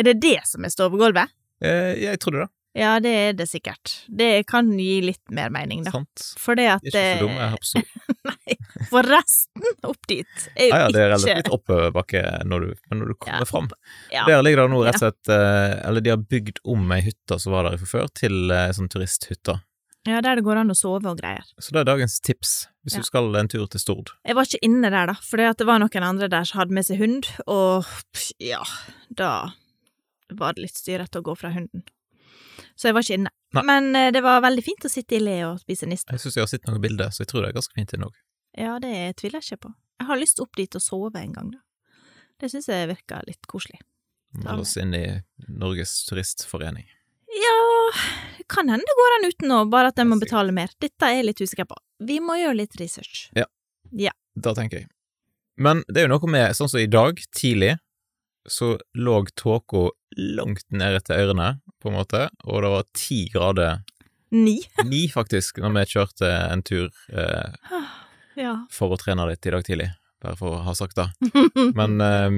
Er 0.00 0.08
det 0.08 0.16
det 0.25 0.38
som 0.48 0.64
er 0.64 0.72
stovegulvet? 0.72 1.37
Eh, 1.60 2.00
jeg 2.00 2.16
trodde 2.25 2.46
det, 2.46 2.50
Ja, 2.78 3.00
det 3.02 3.11
er 3.11 3.32
det 3.34 3.49
sikkert. 3.50 3.96
Det 4.06 4.46
kan 4.46 4.69
gi 4.78 5.00
litt 5.02 5.32
mer 5.34 5.50
mening, 5.50 5.80
da. 5.83 5.90
sant? 5.90 6.23
For 6.38 6.54
det 6.54 6.68
at 6.76 6.85
Ikke 6.87 7.00
så 7.02 7.25
dum, 7.25 7.33
jeg 7.35 7.50
her. 7.50 7.87
Nei, 8.30 8.56
for 8.92 9.09
resten 9.11 9.64
opp 9.88 10.06
dit 10.06 10.45
er 10.54 10.68
jo 10.68 10.71
Ja, 10.71 10.78
ja, 10.85 10.90
det 10.95 11.00
er 11.02 11.11
relativt 11.16 11.50
oppoverbakke 11.56 12.23
når 12.47 12.61
du, 12.68 12.68
når 12.95 13.11
du 13.11 13.14
kommer 13.18 13.42
Ja, 13.42 13.49
fram. 13.50 13.66
ja. 14.14 14.23
Der 14.28 14.45
ligger 14.47 14.62
det 14.62 14.71
nå 14.76 14.85
rett 14.87 15.00
og 15.00 15.02
slett 15.02 15.33
eh, 15.35 15.75
Eller 15.88 16.04
de 16.06 16.12
har 16.14 16.23
bygd 16.23 16.61
om 16.71 16.87
ei 16.95 17.00
hytte 17.09 17.40
som 17.42 17.56
var 17.56 17.66
der 17.66 17.80
fra 17.83 17.90
før, 17.97 18.09
til 18.14 18.54
ei 18.54 18.71
sånn 18.78 18.88
turisthytte. 18.92 19.59
ja, 20.06 20.21
der 20.25 20.38
det 20.38 20.45
går 20.47 20.62
an 20.62 20.71
å 20.73 20.78
sove 20.78 21.11
og 21.11 21.18
greier. 21.18 21.42
Så 21.59 21.75
det 21.75 21.83
er 21.83 21.90
dagens 21.90 22.21
tips 22.23 22.54
hvis 22.87 22.95
Ja. 22.95 23.02
du 23.02 23.04
skal 23.11 23.35
en 23.37 23.49
tur 23.50 23.66
til 23.68 23.80
Stord. 23.83 24.14
Jeg 24.25 24.35
var 24.38 24.47
ikke 24.47 24.62
inne 24.64 24.88
der, 24.95 25.11
da, 25.11 25.18
for 25.21 25.37
det 25.42 25.66
var 25.66 25.83
noen 25.83 26.06
andre 26.06 26.28
der 26.33 26.45
som 26.49 26.62
hadde 26.62 26.73
med 26.78 26.87
seg 26.87 26.97
hund, 27.02 27.26
og 27.50 27.85
ja, 28.40 28.62
da 29.11 29.50
var 30.33 30.54
det 30.54 30.62
litt 30.68 30.78
styrete 30.78 31.18
å 31.21 31.26
gå 31.26 31.35
fra 31.37 31.50
hunden. 31.52 31.83
Så 32.80 32.88
jeg 32.88 32.96
var 32.96 33.04
ikke 33.04 33.18
inne. 33.20 33.30
Nei. 33.58 33.62
Men 33.68 33.88
eh, 33.99 34.08
det 34.14 34.22
var 34.25 34.40
veldig 34.40 34.62
fint 34.64 34.87
å 34.88 34.90
sitte 34.92 35.18
i 35.18 35.20
le 35.20 35.37
og 35.50 35.58
spise 35.60 35.88
niste. 35.90 36.14
Jeg 36.14 36.22
syns 36.22 36.38
jeg 36.38 36.46
har 36.46 36.50
sett 36.54 36.68
noen 36.70 36.80
bilder, 36.80 37.10
så 37.12 37.25
jeg 37.26 37.32
tror 37.32 37.44
det 37.44 37.50
er 37.50 37.56
ganske 37.58 37.76
fint 37.76 37.92
inne 37.96 38.08
òg. 38.08 38.14
Ja, 38.56 38.78
det 38.82 38.92
tviler 39.20 39.42
jeg 39.42 39.50
ikke 39.50 39.66
på. 39.66 39.72
Jeg 40.00 40.08
har 40.08 40.20
lyst 40.20 40.40
opp 40.40 40.56
dit 40.56 40.78
og 40.78 40.82
sove 40.84 41.20
en 41.20 41.34
gang, 41.37 41.50
da. 41.52 41.60
Det 42.40 42.49
syns 42.49 42.70
jeg 42.72 42.88
virker 42.88 43.26
litt 43.28 43.44
koselig. 43.50 43.82
Meld 44.40 44.62
oss 44.62 44.76
inn 44.80 44.94
i 44.96 45.04
Norges 45.60 45.92
turistforening. 46.08 46.87
Ja, 47.30 47.58
det 48.38 48.46
kan 48.50 48.70
hende 48.72 48.87
det 48.87 48.96
går 48.99 49.16
an 49.16 49.28
uten 49.28 49.52
nå, 49.52 49.58
bare 49.70 49.90
at 49.92 50.00
jeg 50.00 50.08
må 50.08 50.16
betale 50.22 50.54
mer. 50.54 50.72
Dette 50.82 51.06
er 51.06 51.18
jeg 51.18 51.28
litt 51.28 51.42
usikker 51.44 51.68
på. 51.68 51.76
Vi 52.06 52.16
må 52.25 52.38
gjøre 52.40 52.62
litt 52.62 52.78
research. 52.80 53.28
Ja, 53.37 53.44
Da 54.40 54.54
tenker 54.56 54.80
jeg. 54.82 54.88
Men 55.60 55.82
det 55.90 56.00
er 56.00 56.08
jo 56.08 56.14
noe 56.14 56.30
med, 56.30 56.54
sånn 56.56 56.70
som 56.70 56.80
i 56.80 56.88
dag, 56.88 57.20
tidlig, 57.37 57.75
så 58.49 58.78
lå 58.97 59.20
tåka 59.37 59.90
langt 60.16 60.64
nede 60.73 61.00
til 61.04 61.16
ørene, 61.26 61.61
på 61.80 61.90
en 61.90 61.97
måte, 61.99 62.26
og 62.44 62.62
det 62.64 62.70
var 62.73 62.87
ti 62.97 63.23
grader, 63.32 63.82
Ni. 64.32 64.61
ni 64.87 65.09
faktisk, 65.11 65.59
når 65.59 65.73
vi 65.75 65.85
kjørte 65.90 66.28
en 66.52 66.62
tur 66.62 66.87
eh, 67.11 67.80
Ja. 68.38 68.52
for 68.70 68.94
å 68.94 68.99
trene 69.00 69.25
litt 69.28 69.47
i 69.47 69.50
dag 69.50 69.64
tidlig, 69.66 69.88
bare 70.23 70.37
for 70.38 70.54
å 70.59 70.62
ha 70.68 70.75
sagt 70.78 70.97
det. 71.00 71.09
Men 71.78 72.00
eh, 72.00 72.30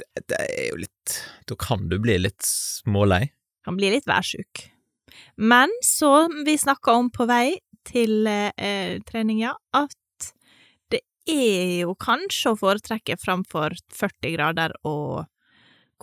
det, 0.00 0.24
det 0.32 0.40
er 0.48 0.68
jo 0.72 0.80
litt 0.82 1.16
Da 1.46 1.54
kan 1.60 1.86
du 1.88 1.98
bli 2.02 2.18
litt 2.18 2.42
smålei. 2.46 3.28
kan 3.64 3.76
bli 3.78 3.90
litt 3.94 4.06
værsjuk. 4.10 4.66
Men 5.36 5.70
så, 5.84 6.26
vi 6.46 6.56
snakka 6.58 6.92
om 6.98 7.10
på 7.14 7.26
vei 7.30 7.58
til 7.86 8.26
eh, 8.26 8.98
treninga, 9.08 9.54
at 9.76 10.32
det 10.90 11.00
er 11.30 11.82
jo 11.84 11.94
kanskje 12.00 12.52
å 12.54 12.58
foretrekke 12.58 13.16
framfor 13.22 13.76
40 13.94 14.34
grader 14.34 14.74
og, 14.82 15.26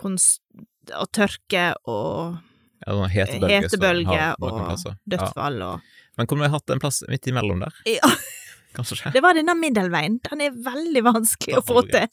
og 0.06 1.08
tørke 1.12 1.74
og 1.86 2.38
Ja, 2.86 2.92
sånn 2.94 3.10
hetebølge. 3.10 3.62
hetebølge 3.66 4.26
og 4.40 4.58
plasser. 4.64 4.94
Ja. 4.96 5.16
dødsfall 5.16 5.62
og 5.66 5.80
Men 6.18 6.26
kunne 6.26 6.46
vi 6.46 6.52
hatt 6.54 6.70
en 6.70 6.80
plass 6.82 7.02
midt 7.08 7.26
imellom 7.30 7.60
der? 7.60 7.74
Ja, 7.86 8.08
Kanskje? 8.76 9.10
det 9.12 9.22
var 9.22 9.34
denne 9.34 9.54
middelveien. 9.58 10.20
Den 10.22 10.40
er 10.40 10.50
veldig 10.50 11.02
vanskelig 11.06 11.58
å 11.58 11.64
få 11.66 11.82
til. 11.90 12.06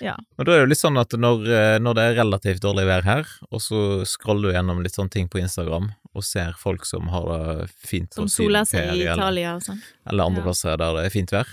Ja. 0.00 0.14
Men 0.36 0.44
da 0.44 0.52
er 0.52 0.58
det 0.58 0.64
jo 0.66 0.70
litt 0.74 0.80
sånn 0.82 0.98
at 1.00 1.14
når, 1.16 1.46
eh, 1.48 1.78
når 1.80 1.94
det 1.96 2.02
er 2.04 2.16
relativt 2.18 2.60
dårlig 2.60 2.84
vær 2.88 3.02
her, 3.06 3.26
og 3.50 3.60
så 3.64 4.04
scroller 4.04 4.50
du 4.50 4.56
gjennom 4.58 4.82
litt 4.84 4.92
sånne 4.96 5.10
ting 5.14 5.28
på 5.32 5.40
Instagram, 5.40 5.88
og 6.14 6.24
ser 6.24 6.52
folk 6.60 6.84
som 6.84 7.08
har 7.08 7.24
det 7.30 7.70
fint 7.70 8.12
Som 8.12 8.28
soler 8.28 8.64
seg 8.68 8.92
i 8.92 9.04
Italia 9.06 9.54
og 9.56 9.62
sånn. 9.64 9.80
eller 10.06 10.24
andre 10.28 10.40
Ja. 10.42 10.44
plasser 10.50 10.76
der 10.76 10.92
det 10.98 11.06
er 11.06 11.10
fint 11.16 11.32
vær. 11.32 11.46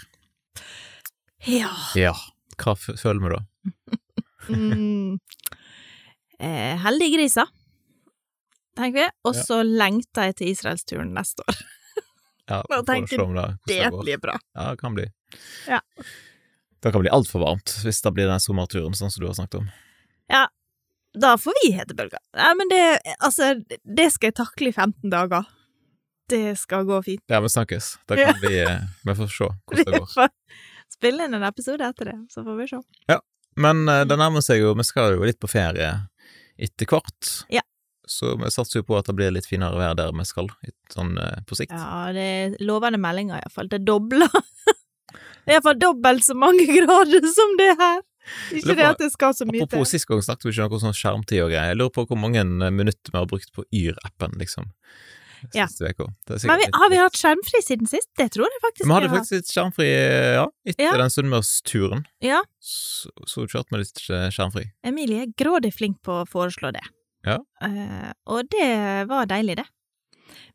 Ja. 1.47 1.71
Ja, 1.95 2.13
hva 2.59 2.75
føler 2.75 3.23
vi 3.23 3.35
da? 3.37 3.41
Mm. 4.49 5.19
Eh, 6.39 6.77
heldige 6.83 7.17
griser, 7.17 7.47
tenker 8.77 9.03
vi. 9.03 9.07
Og 9.29 9.35
så 9.37 9.61
lengter 9.63 10.29
jeg 10.29 10.35
til 10.41 10.53
Israelsturen 10.55 11.13
neste 11.15 11.45
år. 11.47 11.61
Ja, 12.51 12.57
Nå 12.69 12.81
tenker 12.83 13.21
det, 13.23 13.43
Det 13.69 13.85
blir 13.95 14.17
bra. 14.19 14.33
Ja, 14.51 14.71
det 14.73 14.79
kan 14.81 14.91
bli. 14.97 15.05
Ja. 15.67 15.77
Det 16.83 16.91
kan 16.91 16.99
bli 16.99 17.11
altfor 17.15 17.39
varmt 17.39 17.71
hvis 17.85 18.01
det 18.03 18.11
blir 18.17 18.27
den 18.27 18.41
sommerturen, 18.43 18.91
sånn 18.99 19.13
som 19.13 19.23
du 19.23 19.29
har 19.29 19.37
snakket 19.37 19.61
om. 19.61 19.69
Ja, 20.27 20.41
Da 21.15 21.37
får 21.37 21.53
vi 21.61 21.69
hetebølger. 21.77 22.19
Nei, 22.35 22.49
men 22.59 22.67
det, 22.73 22.81
altså, 23.23 23.53
det 23.85 24.09
skal 24.11 24.31
jeg 24.33 24.35
takle 24.41 24.71
i 24.73 24.75
15 24.75 25.07
dager. 25.13 25.47
Det 26.29 26.57
skal 26.59 26.83
gå 26.89 26.97
fint. 27.05 27.21
Ja, 27.31 27.39
vi 27.39 27.51
snakkes. 27.53 27.93
Da 28.09 28.17
kan 28.17 28.39
vi 28.41 28.59
eh, 28.63 28.79
Vi 29.05 29.15
får 29.21 29.31
se 29.31 29.47
hvordan 29.53 29.93
det 29.93 30.01
går. 30.03 30.31
spille 30.91 31.27
inn 31.29 31.37
en 31.39 31.45
episode 31.47 31.85
etter 31.85 32.11
det, 32.11 32.17
så 32.33 32.43
får 32.43 32.59
vi 32.59 32.67
se. 32.73 32.81
Ja. 33.07 33.19
Men 33.55 33.85
eh, 33.87 34.03
det 34.09 34.17
nærmer 34.17 34.41
seg 34.41 34.59
jo 34.63 34.71
Vi 34.73 34.83
skal 34.87 35.13
jo 35.15 35.23
litt 35.27 35.39
på 35.39 35.47
ferie 35.47 35.91
etter 36.63 36.89
hvert. 36.89 37.31
Ja. 37.53 37.61
Så 38.09 38.33
vi 38.39 38.49
satser 38.51 38.81
jo 38.81 38.87
på 38.87 38.97
at 38.99 39.07
det 39.07 39.15
blir 39.15 39.31
litt 39.31 39.47
finere 39.47 39.79
vær 39.79 39.93
der 39.95 40.11
vi 40.15 40.25
skal, 40.27 40.49
sånn 40.91 41.13
eh, 41.21 41.37
på 41.47 41.55
sikt. 41.59 41.71
Ja, 41.75 42.09
det 42.15 42.23
er 42.23 42.57
lovende 42.63 42.99
meldinger 42.99 43.39
iallfall. 43.41 43.69
Det 43.71 43.83
dobler. 43.87 44.31
Det 45.43 45.51
er 45.51 45.57
iallfall 45.57 45.75
dobbelt 45.75 46.23
så 46.23 46.33
mange 46.39 46.63
grader 46.77 47.25
som 47.35 47.57
det 47.59 47.73
her. 47.75 47.97
Ikke 48.55 48.77
det 48.79 48.85
at 48.87 49.01
det 49.01 49.09
skal 49.11 49.33
så 49.35 49.43
mye 49.43 49.65
Apropos 49.65 49.89
til. 49.91 49.99
sist 49.99 50.07
gang 50.07 50.21
snakket 50.23 50.45
vi 50.47 50.53
ikke 50.53 50.67
noe 50.71 50.79
sånn 50.79 50.95
skjermtid 50.95 51.41
og 51.43 51.49
greier. 51.51 51.73
Jeg 51.73 51.79
lurer 51.81 51.91
på 51.97 52.05
hvor 52.07 52.19
mange 52.21 52.45
minutter 52.71 53.11
vi 53.11 53.19
har 53.19 53.27
brukt 53.27 53.51
på 53.51 53.65
Yr-appen, 53.75 54.37
liksom. 54.39 54.69
Ja. 55.53 55.67
Siste 55.67 55.91
uka. 55.91 56.07
Har 56.77 56.89
vi 56.93 56.97
hatt 57.01 57.17
skjermfri 57.19 57.61
siden 57.65 57.89
sist? 57.89 58.09
Det 58.19 58.29
tror 58.33 58.47
jeg 58.47 58.61
faktisk 58.63 58.87
Vi 58.87 58.93
hadde 58.95 59.09
faktisk 59.11 59.35
litt 59.37 59.51
skjermfri, 59.53 59.87
eh, 59.91 60.33
ja, 60.39 60.45
etter 60.65 60.85
Ja. 60.87 60.95
den 61.01 61.13
Sunnmørsturen. 61.13 62.03
Ja. 62.23 62.41
Så, 62.59 63.11
så 63.27 63.45
kjørte 63.47 63.75
vi 63.75 63.81
litt 63.83 64.01
skjermfri. 64.07 64.65
Emilie 64.87 65.25
er 65.27 65.33
grådig 65.37 65.73
flink 65.75 65.99
på 66.05 66.21
å 66.21 66.27
foreslå 66.29 66.71
det. 66.75 66.83
Ja. 67.27 67.37
Uh, 67.63 68.11
og 68.27 68.49
det 68.51 68.67
var 69.07 69.27
deilig, 69.31 69.57
det. 69.61 69.67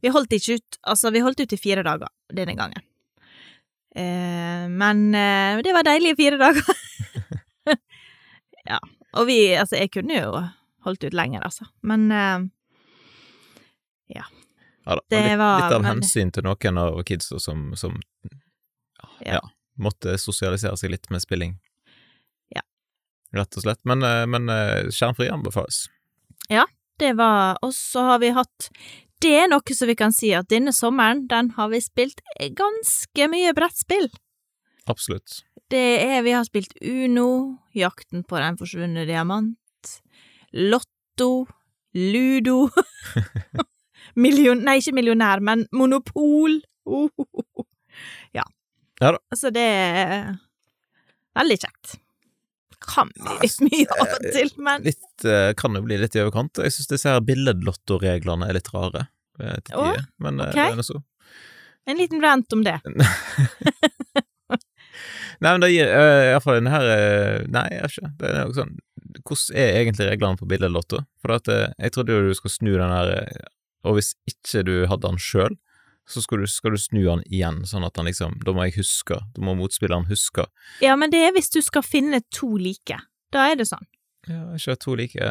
Vi 0.03 0.11
holdt 0.13 0.33
ikke 0.37 0.59
ut 0.59 0.79
Altså, 0.85 1.11
vi 1.15 1.21
holdt 1.25 1.41
ut 1.41 1.53
i 1.53 1.59
fire 1.61 1.83
dager 1.87 2.09
denne 2.35 2.55
gangen. 2.59 2.83
Uh, 3.97 4.67
men 4.69 5.09
uh, 5.15 5.63
det 5.65 5.73
var 5.75 5.87
deilige 5.89 6.17
fire 6.19 6.39
dager. 6.45 6.65
ja. 8.69 8.79
Og 9.17 9.27
vi 9.31 9.39
Altså, 9.57 9.77
jeg 9.81 9.91
kunne 9.95 10.19
jo 10.21 10.33
holdt 10.85 11.05
ut 11.09 11.17
lenger, 11.17 11.43
altså. 11.45 11.67
Men 11.83 12.05
eh, 12.13 12.39
Ja. 14.89 14.97
Det 15.13 15.21
litt, 15.25 15.39
var 15.39 15.59
litt 15.61 15.73
av 15.77 15.83
veldig- 15.83 15.89
hensyn 15.93 16.31
til 16.33 16.47
noen 16.47 16.79
av 16.81 17.03
kidsa 17.05 17.39
som, 17.41 17.75
som 17.77 17.99
Ja. 19.21 19.33
ja, 19.35 19.41
måtte 19.79 20.15
sosialisere 20.19 20.77
seg 20.81 20.91
litt 20.95 21.11
med 21.13 21.21
spilling. 21.21 21.59
Ja. 22.55 22.63
Rett 23.37 23.57
og 23.59 23.63
slett. 23.67 23.81
Men, 23.85 24.03
eh, 24.03 24.25
men 24.27 24.49
eh, 24.49 24.89
skjermfri 24.89 25.29
anbefales. 25.31 25.89
det 26.99 27.13
var 27.17 27.59
Og 27.63 27.71
så 27.77 28.01
har 28.09 28.19
vi 28.19 28.31
hatt 28.35 28.71
Det 29.21 29.31
er 29.45 29.49
noe 29.49 29.75
som 29.75 29.87
vi 29.87 29.95
kan 29.95 30.11
si 30.13 30.33
at 30.35 30.49
denne 30.49 30.73
sommeren, 30.73 31.29
den 31.29 31.51
har 31.51 31.69
vi 31.69 31.79
spilt 31.81 32.21
ganske 32.41 33.29
mye 33.31 33.53
brettspill. 33.55 34.09
Absolutt. 34.87 35.43
Det 35.71 36.01
er 36.03 36.23
Vi 36.23 36.33
har 36.33 36.45
spilt 36.45 36.73
Uno, 36.83 37.59
Jakten 37.75 38.25
på 38.25 38.39
den 38.39 38.57
forsvunne 38.57 39.05
diamant, 39.07 40.01
Lotto, 40.53 41.47
Ludo 41.95 42.71
Million... 44.19 44.61
Nei, 44.67 44.79
ikke 44.83 44.97
millionær, 44.99 45.43
men 45.45 45.67
Monopol. 45.75 46.61
Oh, 46.89 47.09
Ja. 48.37 48.45
Ja 49.01 49.15
da. 49.15 49.19
Altså, 49.31 49.51
det 49.55 49.65
er 49.65 50.37
veldig 51.39 51.59
kjekt. 51.63 51.99
Kan 52.89 53.11
bli 53.15 53.37
litt 53.43 53.61
mye 53.67 53.87
av 53.95 54.15
og 54.15 54.27
til, 54.33 54.51
men 54.63 54.85
Litt, 54.87 55.25
eh, 55.27 55.51
kan 55.59 55.75
jo 55.75 55.83
bli 55.85 55.99
litt 56.01 56.17
i 56.17 56.23
overkant. 56.23 56.61
Jeg 56.63 56.75
syns 56.75 56.91
disse 56.93 57.11
her 57.11 57.23
billedlottoreglene 57.27 58.49
er 58.49 58.59
litt 58.59 58.71
rare 58.75 59.09
eh, 59.43 59.59
Å, 59.75 59.89
men 60.25 60.43
okay. 60.45 60.53
ok. 60.55 60.79
det 60.79 60.85
er 60.85 60.87
så. 60.87 61.03
en 61.91 61.99
liten 61.99 62.23
rant 62.23 62.55
om 62.55 62.63
det. 62.67 62.79
Nei, 65.39 65.53
men 65.53 65.63
det 65.63 65.71
gir 65.71 65.91
uh, 65.91 66.33
iallfall 66.33 66.59
denne 66.59 66.73
her 66.73 66.89
eh, 66.91 67.45
Nei, 67.55 67.67
jeg 67.71 67.85
vet 67.85 67.97
ikke. 67.97 68.11
Det 68.19 68.31
er 68.31 68.39
noe 68.41 68.57
sånn 68.57 68.75
Hvordan 69.29 69.61
er 69.63 69.77
egentlig 69.83 70.09
reglene 70.09 70.41
på 70.41 70.49
billedlotto? 70.51 71.03
For 71.23 71.37
at, 71.37 71.51
eh, 71.53 71.71
jeg 71.79 71.95
trodde 71.95 72.15
jo 72.15 72.27
du 72.27 72.35
skulle 72.37 72.55
snu 72.55 72.73
den 72.75 72.93
her 72.93 73.13
eh, 73.15 73.47
Og 73.87 73.99
hvis 73.99 74.15
ikke 74.31 74.65
du 74.67 74.75
hadde 74.91 75.11
han 75.13 75.21
sjøl, 75.23 75.55
så 76.09 76.23
skal 76.25 76.41
du, 76.41 76.47
skal 76.49 76.73
du 76.73 76.81
snu 76.81 77.03
han 77.05 77.21
igjen, 77.29 77.61
sånn 77.69 77.85
at 77.85 77.99
han 78.01 78.09
liksom 78.09 78.39
Da 78.41 78.55
må 78.57 78.65
jeg 78.65 78.79
huske. 78.79 79.19
Da 79.37 79.45
må 79.45 79.53
motspilleren 79.59 80.09
huske. 80.09 80.47
Ja, 80.81 80.97
men 80.97 81.13
det 81.13 81.21
er 81.27 81.35
hvis 81.37 81.53
du 81.53 81.61
skal 81.65 81.85
finne 81.85 82.23
to 82.35 82.55
like. 82.57 82.97
Da 83.35 83.51
er 83.51 83.61
det 83.61 83.69
sånn. 83.69 83.85
Ja, 84.29 84.47
ikke 84.57 84.77
to 84.81 84.97
like 84.99 85.29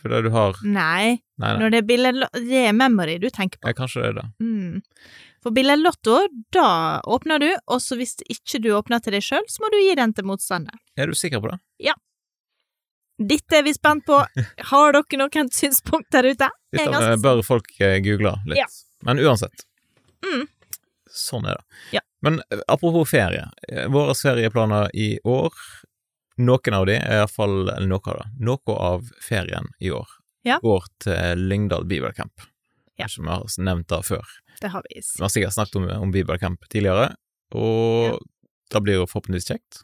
For 0.00 0.10
det 0.10 0.24
du 0.26 0.30
har 0.34 0.56
Nei, 0.66 1.20
Nei, 1.38 1.50
nei. 1.58 1.68
det 1.70 1.78
er 1.82 1.86
billedlotto 1.86 2.40
Det 2.48 2.62
er 2.68 2.72
memory 2.74 3.18
du 3.22 3.28
tenker 3.30 3.60
på. 3.60 3.68
Ja, 3.68 3.74
kanskje 3.76 4.02
det 4.02 4.08
er 4.08 4.16
det. 4.20 4.24
Mm. 4.42 4.80
For 5.44 5.54
billedlotto, 5.54 6.16
da 6.54 6.68
åpner 7.04 7.42
du, 7.42 7.50
og 7.68 7.82
så 7.84 7.98
hvis 8.00 8.16
ikke 8.32 8.62
du 8.64 8.70
åpner 8.78 9.02
til 9.04 9.14
deg 9.18 9.22
sjøl, 9.26 9.44
så 9.50 9.62
må 9.62 9.70
du 9.74 9.78
gi 9.82 9.94
den 9.98 10.14
til 10.16 10.26
motstanderen. 10.30 10.80
Er 10.96 11.10
du 11.10 11.18
sikker 11.18 11.42
på 11.44 11.50
det? 11.52 11.58
Dette 13.18 13.58
er 13.60 13.62
vi 13.62 13.74
spent 13.74 14.04
på. 14.08 14.16
Har 14.70 14.92
dere 14.96 15.18
noen 15.20 15.50
synspunkt 15.54 16.10
der 16.10 16.26
ute? 16.32 16.48
Dette 16.74 17.12
bør 17.22 17.42
folk 17.46 17.68
eh, 17.80 18.00
google 18.02 18.32
litt. 18.48 18.58
Ja. 18.58 18.66
Men 19.06 19.20
uansett. 19.22 19.66
Mm. 20.24 20.46
Sånn 21.14 21.46
er 21.46 21.60
det. 21.60 21.64
Ja. 21.98 22.02
Men 22.26 22.40
eh, 22.50 22.62
apropos 22.68 23.06
ferie. 23.10 23.44
eh, 23.68 23.86
Våre 23.92 24.16
ferieplaner 24.18 24.90
i 24.98 25.12
år, 25.24 25.54
noen 26.42 26.74
av 26.80 26.88
de 26.90 26.96
er 26.98 27.20
iallfall 27.20 27.68
noe 27.86 28.02
av 28.10 28.18
det. 28.18 28.26
Noe 28.50 28.78
av 28.90 29.06
ferien 29.22 29.70
i 29.78 29.92
år 29.94 30.08
Ja. 30.44 30.58
går 30.64 30.88
til 31.06 31.46
Lyngdal 31.48 31.86
Bibelcamp. 31.86 32.48
Ja. 32.96 33.08
som 33.08 33.24
vi 33.26 33.30
har 33.30 33.46
nevnt 33.58 33.88
det 33.90 34.02
før. 34.06 34.22
Det 34.60 34.68
har 34.70 34.82
vi. 34.88 35.00
Vi 35.02 35.22
har 35.22 35.28
sikkert 35.30 35.54
snakket 35.54 35.76
om, 35.80 35.88
om 36.02 36.10
Bibelcamp 36.14 36.60
tidligere, 36.70 37.14
og 37.50 38.20
det 38.70 38.82
blir 38.86 39.00
jo 39.00 39.06
forhåpentligvis 39.10 39.48
kjekt. 39.50 39.80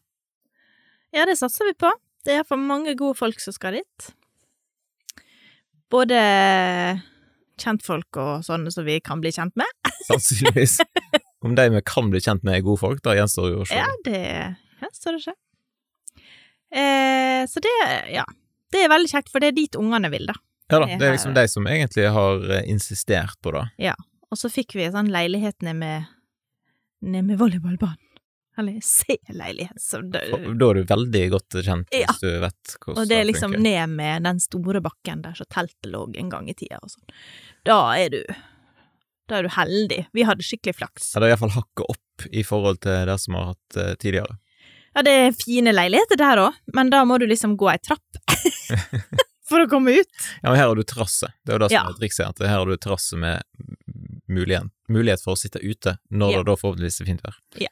Ja, 1.10 1.24
det 1.26 1.34
satser 1.40 1.66
vi 1.66 1.74
på. 1.74 1.90
Det 2.24 2.32
er 2.34 2.40
iallfall 2.40 2.60
mange 2.60 2.94
gode 2.98 3.16
folk 3.18 3.40
som 3.40 3.54
skal 3.56 3.78
dit. 3.78 4.10
Både 5.90 6.18
kjentfolk 7.60 8.18
og 8.20 8.44
sånne 8.46 8.72
som 8.72 8.86
vi 8.86 8.98
kan 9.04 9.22
bli 9.22 9.32
kjent 9.34 9.56
med. 9.58 9.68
Sannsynligvis. 10.08 10.78
Om 11.44 11.56
de 11.56 11.68
vi 11.76 11.82
kan 11.88 12.10
bli 12.12 12.20
kjent 12.22 12.44
med 12.46 12.58
er 12.58 12.66
gode 12.66 12.82
folk, 12.82 13.00
da 13.04 13.16
gjenstår 13.16 13.48
jo 13.54 13.62
å 13.64 13.68
se. 13.68 13.78
Ja, 13.80 13.88
det 14.04 14.20
gjenstår 14.82 15.16
det 15.16 15.24
se. 15.24 15.34
Eh, 16.70 17.42
så 17.50 17.62
det, 17.64 17.74
ja. 18.14 18.26
Det 18.70 18.84
er 18.84 18.92
veldig 18.92 19.10
kjekt, 19.10 19.32
for 19.32 19.42
det 19.42 19.50
er 19.50 19.56
dit 19.56 19.78
ungene 19.80 20.12
vil, 20.12 20.28
da. 20.30 20.36
Ja 20.70 20.78
da, 20.78 20.86
Det 20.86 21.02
er 21.02 21.16
liksom 21.16 21.34
de 21.34 21.42
som 21.50 21.66
egentlig 21.66 22.06
har 22.14 22.44
eh, 22.54 22.68
insistert 22.70 23.40
på 23.42 23.50
det. 23.56 23.64
Ja, 23.82 23.96
Og 24.30 24.38
så 24.38 24.46
fikk 24.52 24.76
vi 24.78 24.86
sånn 24.92 25.10
leilighet 25.10 25.64
nede 25.66 25.74
med, 25.80 26.12
ned 27.02 27.26
med 27.26 27.40
volleyballbanen. 27.40 27.98
Eller 28.58 28.80
C-leilighet, 28.82 29.78
det, 30.12 30.20
Da 30.58 30.68
er 30.70 30.74
du 30.74 30.84
veldig 30.84 31.22
godt 31.30 31.56
kjent 31.64 31.88
Ja. 31.94 32.06
hvis 32.10 32.20
du 32.20 32.28
vet 32.42 32.72
hvordan 32.84 32.98
Og 33.02 33.08
det 33.08 33.16
er 33.20 33.24
liksom 33.28 33.52
funker. 33.54 33.62
ned 33.62 33.88
med 33.96 34.22
den 34.26 34.40
store 34.40 34.80
bakken 34.84 35.22
der 35.22 35.32
så 35.38 35.46
teltet 35.48 35.86
lå 35.92 36.02
en 36.18 36.28
gang 36.32 36.48
i 36.50 36.54
tida 36.54 36.78
og 36.82 36.90
sånn. 36.90 37.14
Da 37.64 37.78
er 37.96 38.08
du 38.10 38.22
Da 39.30 39.38
er 39.38 39.42
du 39.46 39.48
heldig. 39.54 40.06
Vi 40.12 40.22
hadde 40.26 40.42
skikkelig 40.42 40.74
flaks. 40.80 41.12
Ja, 41.14 41.20
det 41.20 41.28
er 41.28 41.36
iallfall 41.36 41.54
hakket 41.54 41.86
opp 41.88 42.26
i 42.34 42.42
forhold 42.42 42.80
til 42.82 43.06
det 43.06 43.14
som 43.22 43.34
har 43.38 43.44
hatt 43.54 43.76
uh, 43.78 43.94
tidligere. 43.94 44.36
Ja, 44.96 45.02
det 45.06 45.12
er 45.14 45.30
fine 45.38 45.70
leiligheter 45.72 46.18
der 46.18 46.36
òg, 46.48 46.54
men 46.74 46.90
da 46.90 47.04
må 47.06 47.16
du 47.22 47.26
liksom 47.30 47.54
gå 47.56 47.70
ei 47.70 47.78
trapp 47.78 48.02
for 49.48 49.62
å 49.62 49.68
komme 49.70 49.94
ut. 50.00 50.10
Ja, 50.42 50.50
men 50.50 50.58
her 50.58 50.66
har 50.66 50.74
du 50.74 50.82
terrasse. 50.82 51.30
Det 51.46 51.54
er 51.54 51.58
jo 51.60 51.62
det 51.62 51.70
som 51.70 51.78
Ja. 51.78 51.84
er 51.94 51.98
trikset, 52.00 52.26
at 52.26 52.38
her 52.42 52.58
har 52.58 52.66
du 52.66 52.76
terrasse 52.76 53.16
med 53.16 53.42
mulighet, 54.28 54.66
mulighet 54.90 55.22
for 55.22 55.34
å 55.34 55.38
sitte 55.38 55.62
ute 55.62 55.96
når 56.10 56.32
Ja. 56.32 56.38
det 56.42 56.46
da 56.50 56.56
forhåpentligvis 56.58 57.00
er 57.00 57.06
fint 57.06 57.22
vær. 57.22 57.38
Ja. 57.62 57.68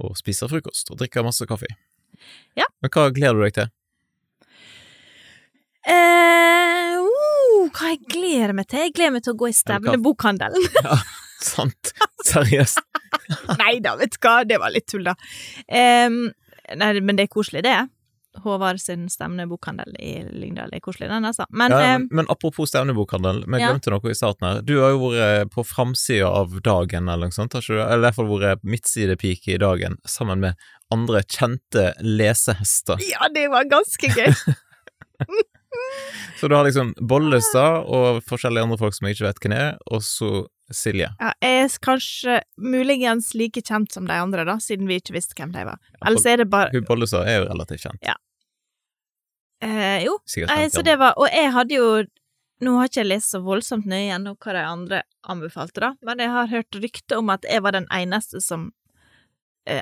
Og 0.00 0.16
spise 0.18 0.48
frokost 0.50 0.90
og 0.92 1.00
drikke 1.00 1.24
masse 1.26 1.46
kaffe. 1.48 1.68
Ja. 2.58 2.66
Men 2.80 2.92
hva 2.94 3.08
gleder 3.14 3.38
du 3.38 3.44
deg 3.46 3.56
til? 3.58 3.70
Eh, 5.90 6.96
uh, 7.00 7.68
hva 7.72 7.92
jeg 7.92 8.02
gleder 8.12 8.54
meg 8.56 8.68
til? 8.70 8.84
Jeg 8.86 8.94
gleder 8.96 9.14
meg 9.16 9.24
til 9.26 9.34
å 9.34 9.40
gå 9.40 9.50
i 9.50 9.56
stevnebokhandelen. 9.56 10.68
ja? 10.80 10.98
Sant? 11.40 11.94
Seriøst? 12.26 12.82
Nei 13.62 13.78
da, 13.84 13.96
vet 14.00 14.16
du 14.16 14.20
hva, 14.24 14.40
det 14.48 14.60
var 14.60 14.72
litt 14.74 14.88
tull, 14.90 15.06
da. 15.06 15.16
Um, 15.66 16.22
nei, 16.76 16.92
men 17.00 17.18
det 17.18 17.26
er 17.26 17.32
koselig, 17.32 17.64
det. 17.66 17.78
Håvard 18.38 18.78
sin 18.80 19.08
Stemne-bokhandel 19.10 19.96
i 19.98 20.22
Lyngdal. 20.30 20.70
Er 20.72 20.80
koselig, 20.80 21.08
den, 21.10 21.24
altså. 21.24 21.46
Men, 21.50 21.70
Ja, 21.72 21.80
eh, 21.80 21.98
men, 21.98 22.08
men 22.12 22.26
apropos 22.30 22.70
stevnebokhandel, 22.70 23.44
vi 23.46 23.58
Ja. 23.60 23.72
glemte 23.72 23.90
noe 23.90 24.10
i 24.10 24.14
starten 24.14 24.46
her. 24.46 24.62
Du 24.62 24.78
har 24.80 24.90
jo 24.90 25.10
vært 25.10 25.50
på 25.50 25.64
framsida 25.66 26.26
av 26.30 26.60
Dagen 26.62 27.08
eller 27.08 27.26
noe 27.26 27.34
sånt, 27.34 27.52
har 27.52 27.60
ikke 27.60 27.74
du? 27.74 27.82
Eller 27.82 27.98
i 27.98 28.04
hvert 28.06 28.14
fall 28.14 28.26
vært 28.30 28.62
midtsidepike 28.62 29.54
i 29.54 29.58
Dagen 29.58 29.98
sammen 30.06 30.40
med 30.40 30.54
andre 30.92 31.22
kjente 31.22 31.92
lesehester. 32.02 32.98
ja, 33.10 33.28
det 33.34 33.48
var 33.50 33.64
ganske 33.64 34.08
gøy. 34.14 34.30
Så 36.40 36.48
du 36.48 36.54
har 36.56 36.64
liksom 36.64 36.94
Bollestad 37.00 37.84
og 37.86 38.22
forskjellige 38.26 38.64
andre 38.64 38.78
folk 38.80 38.94
som 38.96 39.06
jeg 39.08 39.16
ikke 39.18 39.26
vet 39.28 39.40
hvem 39.44 39.56
er, 39.58 39.76
og 39.90 40.02
så 40.06 40.30
Silje. 40.70 41.08
Ja, 41.18 41.32
jeg 41.42 41.62
er 41.64 41.72
kanskje 41.82 42.36
muligens 42.62 43.32
like 43.34 43.58
kjent 43.66 43.90
som 43.92 44.04
de 44.06 44.14
andre, 44.14 44.44
da, 44.46 44.54
siden 44.62 44.86
vi 44.86 45.00
ikke 45.00 45.16
visste 45.16 45.34
hvem 45.34 45.50
de 45.52 45.64
var. 45.66 45.80
Ellers 46.06 46.26
er 46.30 46.36
det 46.44 46.46
bare 46.52 46.70
Hun 46.70 46.86
Bollestad 46.86 47.26
er 47.26 47.40
jo 47.40 47.48
relativt 47.48 47.82
kjent. 47.88 47.98
eh, 49.62 50.04
Jo, 50.04 50.18
Sikkert 50.26 50.52
Nei, 50.54 50.68
så 50.70 50.82
det 50.86 50.96
var 51.00 51.18
Og 51.18 51.26
jeg 51.28 51.50
hadde 51.52 51.74
jo 51.74 51.88
Nå 52.60 52.74
har 52.76 52.90
ikke 52.90 53.00
jeg 53.00 53.08
lest 53.08 53.32
så 53.32 53.40
voldsomt 53.40 53.86
nøye 53.88 54.10
gjennom 54.10 54.36
hva 54.36 54.52
de 54.52 54.62
andre 54.68 55.02
anbefalte, 55.32 55.80
da, 55.80 55.94
men 56.04 56.18
jeg 56.20 56.28
har 56.28 56.46
hørt 56.52 56.76
rykte 56.76 57.16
om 57.16 57.30
at 57.32 57.46
jeg 57.48 57.62
var 57.64 57.72
den 57.72 57.86
eneste 57.90 58.40
som 58.44 58.66
eh, 58.68 58.79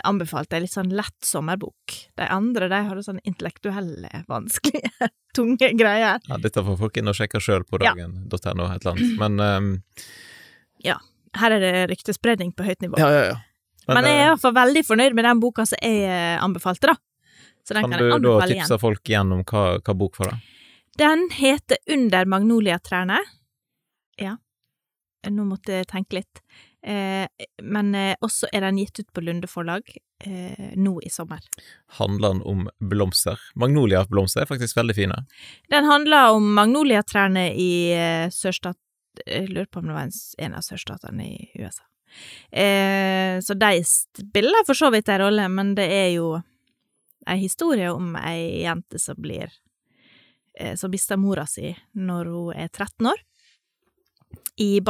anbefalte 0.05 0.57
ei 0.59 0.65
litt 0.65 0.73
sånn 0.75 0.91
lett 0.93 1.25
sommerbok. 1.25 1.95
De 2.19 2.27
andre, 2.35 2.67
de 2.69 2.81
hadde 2.89 3.03
sånn 3.07 3.21
intellektuelle, 3.25 4.25
vanskelige, 4.29 5.09
tunge 5.39 5.71
greier. 5.79 6.19
Ja, 6.29 6.39
dette 6.43 6.65
får 6.67 6.79
folk 6.81 6.99
inn 6.99 7.09
og 7.09 7.17
sjekke 7.17 7.41
sjøl 7.41 7.65
på 7.69 7.79
Ja. 7.85 7.95
dagen.no, 7.95 8.67
et 8.73 8.83
eller 8.83 8.95
annet. 8.97 9.19
Men 9.23 9.39
ehm, 9.45 9.71
Her 11.39 11.53
er 11.55 11.61
det 11.61 11.73
ryktespredning 11.91 12.55
på 12.57 12.65
høyt 12.65 12.81
nivå. 12.83 12.99
Ja, 12.99 13.09
ja, 13.13 13.25
ja. 13.29 13.37
Men 13.89 14.05
jeg 14.09 14.19
er 14.21 14.33
i 14.33 14.37
eh, 14.37 14.53
veldig 14.57 14.83
fornøyd 14.89 15.15
med 15.17 15.25
den 15.29 15.41
boka 15.41 15.65
som 15.69 15.79
jeg 15.85 16.05
eh, 16.09 16.37
anbefalte, 16.43 16.91
da. 16.93 16.97
Så 17.69 17.77
den 17.77 17.85
kan 17.85 17.93
kan, 17.93 18.01
du 18.01 18.05
jeg 18.07 18.11
da 18.11 18.17
anbefale 18.17 18.55
igjen. 18.55 18.65
tipse 18.65 18.79
folk 18.81 19.11
igjen 19.13 19.33
om 19.37 19.43
hva, 19.45 19.65
hva 19.85 19.95
bok 19.95 20.17
for 20.17 20.33
da? 20.33 20.39
Den 20.99 21.29
heter 21.37 21.79
Under 21.95 22.25
magnoliatrærne. 22.27 23.19
Ja. 24.19 24.37
Nå 25.29 25.45
måtte 25.45 25.81
jeg 25.83 25.89
tenke 25.91 26.19
litt. 26.19 26.41
Eh, 26.83 27.27
men 27.63 27.95
eh, 27.95 28.15
også 28.23 28.51
er 28.55 28.63
den 28.63 28.79
gitt 28.79 29.01
ut 29.01 29.09
på 29.13 29.23
Lunde 29.27 29.51
forlag 29.51 29.89
eh, 30.25 30.75
nå 30.79 30.95
i 31.03 31.11
sommer. 31.11 31.43
Handler 31.99 32.37
den 32.37 32.43
om 32.47 32.67
blomster? 32.79 33.41
Magnoliablomster 33.59 34.45
er 34.45 34.51
faktisk 34.51 34.79
veldig 34.79 34.97
fine. 34.97 35.23
Den 35.73 35.89
handler 35.91 36.37
om 36.37 36.53
magnoliatrærne 36.59 37.51
i 37.59 37.73
sørstat... 38.35 38.79
Jeg 39.27 39.49
lurer 39.51 39.67
på 39.67 39.81
om 39.81 39.89
det 39.89 39.97
var 39.97 40.11
en, 40.39 40.53
av 40.55 40.63
sørstatene 40.63 41.25
i 41.27 41.49
USA. 41.59 41.83
Eh, 42.51 43.41
så 43.41 43.55
de 43.55 43.83
spiller 43.85 44.67
for 44.67 44.79
så 44.79 44.91
vidt 44.95 45.09
en 45.09 45.19
rolle, 45.25 45.49
men 45.49 45.75
det 45.75 45.89
er 45.93 46.13
jo 46.15 46.37
ei 47.29 47.39
historie 47.43 47.91
om 47.93 48.15
ei 48.17 48.63
jente 48.63 49.01
som 49.03 49.19
blir 49.21 49.51
eh, 50.59 50.75
Som 50.77 50.91
mister 50.95 51.19
mora 51.21 51.45
si 51.47 51.75
når 51.93 52.31
hun 52.33 52.55
er 52.55 52.69
13 52.69 53.11
år. 53.11 53.21
I 54.57 54.81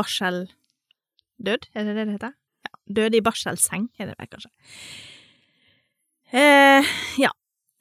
barseldød, 1.39 1.69
er 1.75 1.85
det 1.85 1.95
det 1.95 2.07
det 2.07 2.13
heter? 2.13 2.33
Ja, 2.65 2.71
døde 2.95 3.17
i 3.17 3.21
barselseng, 3.21 3.89
er 3.99 4.07
det 4.07 4.15
vel 4.19 4.29
kanskje. 4.29 4.51
Eh, 6.31 6.85
ja. 7.19 7.31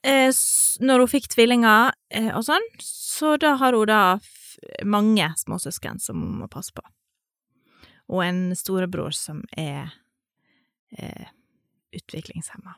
Eh, 0.04 0.32
når 0.80 1.00
hun 1.00 1.08
fikk 1.08 1.28
tvillinger 1.34 1.92
eh, 2.10 2.36
og 2.36 2.46
sånn, 2.46 2.64
så 2.80 3.38
da 3.38 3.56
har 3.58 3.74
hun 3.74 3.88
da 3.88 4.20
mange 4.86 5.34
småsøsken 5.38 6.00
som 6.00 6.22
hun 6.22 6.40
må 6.42 6.48
passe 6.48 6.74
på. 6.74 6.82
Og 8.10 8.24
en 8.24 8.56
storebror 8.56 9.12
som 9.12 9.44
er 9.52 9.92
eh, 10.98 11.28
utviklingshemma. 11.92 12.78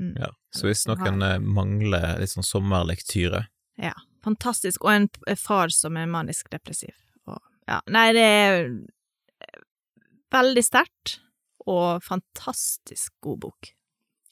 Mm. 0.00 0.14
Ja. 0.16 0.30
Så 0.54 0.68
hvis 0.68 0.86
noen 0.88 1.22
eh, 1.22 1.38
mangler 1.42 2.18
litt 2.20 2.30
sånn 2.30 2.46
sommerlektyre 2.46 3.48
Ja, 3.82 3.94
fantastisk. 4.24 4.84
Og 4.84 4.92
en 4.94 5.36
far 5.36 5.68
som 5.74 5.98
er 5.98 6.06
manisk 6.06 6.48
depressiv. 6.50 6.94
Og, 7.26 7.42
ja, 7.68 7.82
nei, 7.90 8.12
det 8.16 8.24
er 8.24 8.70
veldig 10.34 10.64
sterkt 10.64 11.18
og 11.68 12.02
fantastisk 12.04 13.12
god 13.24 13.40
bok. 13.46 13.72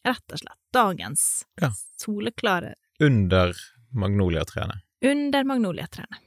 Rett 0.06 0.32
og 0.32 0.38
slett. 0.42 0.58
Dagens 0.76 1.44
Ja. 1.60 1.70
soleklare 1.98 2.74
under 3.00 3.52
magnoliatrærne. 3.94 4.82
under 5.04 5.44
magnoliatrærne. 5.44 6.18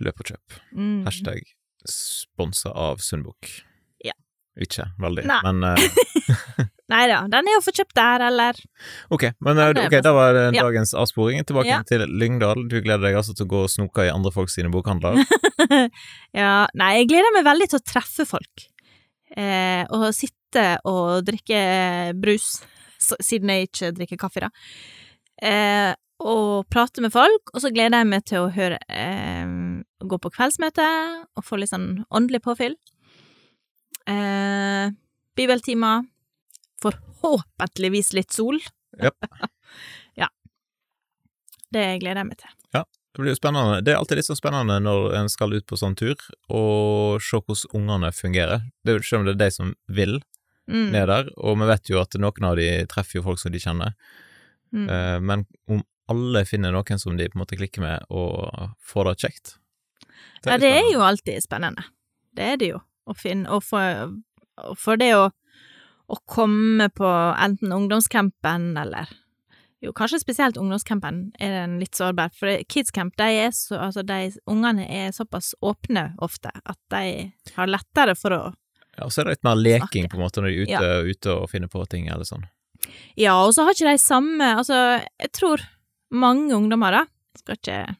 Løp 0.00 0.20
og 0.20 0.26
kjøp. 0.32 0.58
Mm. 0.76 1.04
Hashtag 1.04 1.42
sponsa 1.88 2.70
av 2.74 2.98
Sundbukk. 2.98 3.48
Ja. 4.04 4.12
Ikke 4.60 4.90
veldig, 5.00 5.24
Nei. 5.26 5.40
men 5.44 5.64
uh... 5.64 5.76
Nei 6.88 7.02
da, 7.06 7.18
den 7.28 7.48
er 7.48 7.52
jo 7.58 7.60
få 7.60 7.72
kjøpt 7.76 7.94
der, 7.94 8.22
eller 8.28 8.56
Ok, 9.12 9.26
men 9.44 9.58
uh, 9.60 9.68
er 9.68 10.02
da 10.02 10.12
var 10.16 10.32
det 10.34 10.44
Ja. 10.56 10.62
dagens 10.64 10.94
avsporing. 10.96 11.44
Tilbake 11.44 11.68
Ja. 11.68 11.82
til 11.82 12.00
Lyngdal. 12.08 12.66
Du 12.68 12.80
gleder 12.80 13.04
deg 13.08 13.14
altså 13.20 13.34
til 13.36 13.46
å 13.46 13.50
gå 13.52 13.62
og 13.66 13.70
snoke 13.70 14.06
i 14.08 14.12
andre 14.12 14.32
folk 14.32 14.48
sine 14.50 14.70
bokhandler. 14.72 15.20
Ja, 16.32 16.66
nei, 16.74 16.92
jeg 17.00 17.08
gleder 17.10 17.32
meg 17.34 17.44
veldig 17.44 17.68
til 17.70 17.78
å 17.80 17.84
treffe 17.84 18.24
folk. 18.28 18.68
Eh, 19.36 19.84
og 19.94 20.10
sitte 20.16 20.78
og 20.88 21.24
drikke 21.26 21.60
brus, 22.18 22.58
siden 22.98 23.52
jeg 23.52 23.68
ikke 23.68 23.92
drikker 23.96 24.20
kaffe, 24.20 24.46
da. 24.46 24.52
Eh, 25.38 25.92
og 26.18 26.66
prate 26.72 27.02
med 27.04 27.14
folk, 27.14 27.52
og 27.54 27.62
så 27.62 27.70
gleder 27.70 28.02
jeg 28.02 28.10
meg 28.10 28.24
til 28.26 28.42
å 28.42 28.50
høre 28.50 28.80
eh, 28.90 29.46
Gå 29.98 30.18
på 30.22 30.30
kveldsmøte 30.34 30.86
og 31.38 31.44
få 31.46 31.58
litt 31.58 31.72
sånn 31.72 32.04
åndelig 32.14 32.40
påfyll. 32.44 32.76
Eh, 34.06 34.94
bibeltimer. 35.38 36.06
Forhåpentligvis 36.82 38.12
litt 38.14 38.34
sol. 38.34 38.60
Yep. 39.02 39.26
ja. 40.22 40.30
Det 41.74 41.90
gleder 41.98 42.22
jeg 42.22 42.30
meg 42.30 42.40
til. 42.44 42.54
Det 43.18 43.24
blir 43.24 43.32
jo 43.34 43.38
spennende. 43.40 43.80
Det 43.82 43.90
er 43.90 43.96
alltid 43.98 44.20
litt 44.20 44.28
så 44.28 44.36
spennende 44.38 44.76
når 44.78 45.16
en 45.18 45.28
skal 45.32 45.50
ut 45.56 45.64
på 45.66 45.74
sånn 45.74 45.96
tur, 45.98 46.14
og 46.54 47.18
se 47.18 47.40
hvordan 47.40 47.72
ungene 47.74 48.12
fungerer. 48.14 48.62
Det 48.86 48.92
er 48.92 49.00
jo 49.00 49.06
selv 49.08 49.24
om 49.24 49.26
det 49.26 49.32
er 49.34 49.40
de 49.40 49.48
som 49.56 49.72
vil 49.90 50.20
Mm, 50.68 50.90
ned 50.92 51.08
der, 51.08 51.30
og 51.40 51.56
vi 51.58 51.66
vet 51.66 51.88
jo 51.90 51.98
at 51.98 52.14
noen 52.20 52.44
av 52.44 52.58
de 52.60 52.68
treffer 52.92 53.18
jo 53.18 53.24
folk 53.24 53.40
som 53.40 53.50
de 53.50 53.58
kjenner. 53.58 53.94
mm. 54.70 54.86
Eh, 54.86 55.18
Men 55.18 55.46
om 55.66 55.82
alle 56.08 56.44
finner 56.44 56.70
noen 56.70 56.98
som 57.00 57.16
de 57.16 57.26
på 57.26 57.38
en 57.38 57.42
måte 57.42 57.56
klikker 57.56 57.80
med, 57.80 58.04
og 58.10 58.76
får 58.78 59.08
det 59.08 59.18
kjekt 59.24 59.56
Ja, 60.44 60.58
det 60.58 60.70
er 60.70 60.92
jo 60.92 61.00
alltid 61.02 61.42
spennende. 61.42 61.82
Det 62.36 62.52
er 62.52 62.56
det 62.56 62.68
jo. 62.68 62.82
Å 63.08 63.16
finne 63.16 63.50
Og 63.50 63.64
for, 63.64 64.12
for 64.76 64.96
det 65.00 65.14
å, 65.16 65.30
å 66.06 66.16
komme 66.28 66.86
på 66.94 67.08
enten 67.34 67.72
ungdomscampen 67.72 68.76
eller 68.76 69.08
Jo, 69.80 69.92
kanskje 69.94 70.18
spesielt 70.18 70.56
ungdomscampen 70.58 71.20
er 71.38 71.52
den 71.54 71.76
litt 71.78 71.94
sårbar, 71.94 72.32
for 72.34 72.50
kidscamp, 72.66 73.14
de 73.20 73.28
er 73.44 73.52
så 73.54 73.78
Altså, 73.78 74.02
de 74.02 74.32
ungene 74.50 74.86
er 74.90 75.12
såpass 75.14 75.52
åpne 75.62 76.14
ofte 76.18 76.50
at 76.66 76.78
de 76.90 77.28
har 77.54 77.70
lettere 77.70 78.16
for 78.18 78.34
å 78.34 78.40
Ja, 78.98 79.04
og 79.06 79.12
så 79.14 79.20
er 79.22 79.28
det 79.28 79.36
litt 79.36 79.44
mer 79.46 79.60
leking 79.60 80.06
Snakke. 80.06 80.10
på 80.10 80.18
en 80.18 80.24
måte 80.24 80.42
når 80.42 80.48
de 80.50 80.56
er 80.56 80.64
ute, 80.64 80.72
Ja. 80.72 81.02
ute 81.12 81.36
og 81.36 81.50
finner 81.50 81.68
på 81.70 81.84
ting 81.88 82.08
eller 82.08 82.24
sånn. 82.26 82.48
Ja, 83.16 83.36
og 83.44 83.54
så 83.54 83.64
har 83.64 83.74
ikke 83.74 83.90
de 83.92 83.98
samme 84.02 84.56
Altså, 84.56 85.04
jeg 85.20 85.32
tror 85.32 85.62
mange 86.10 86.50
ungdommer, 86.54 86.90
da, 86.90 87.04
skal 87.38 87.56
ikke 87.56 87.96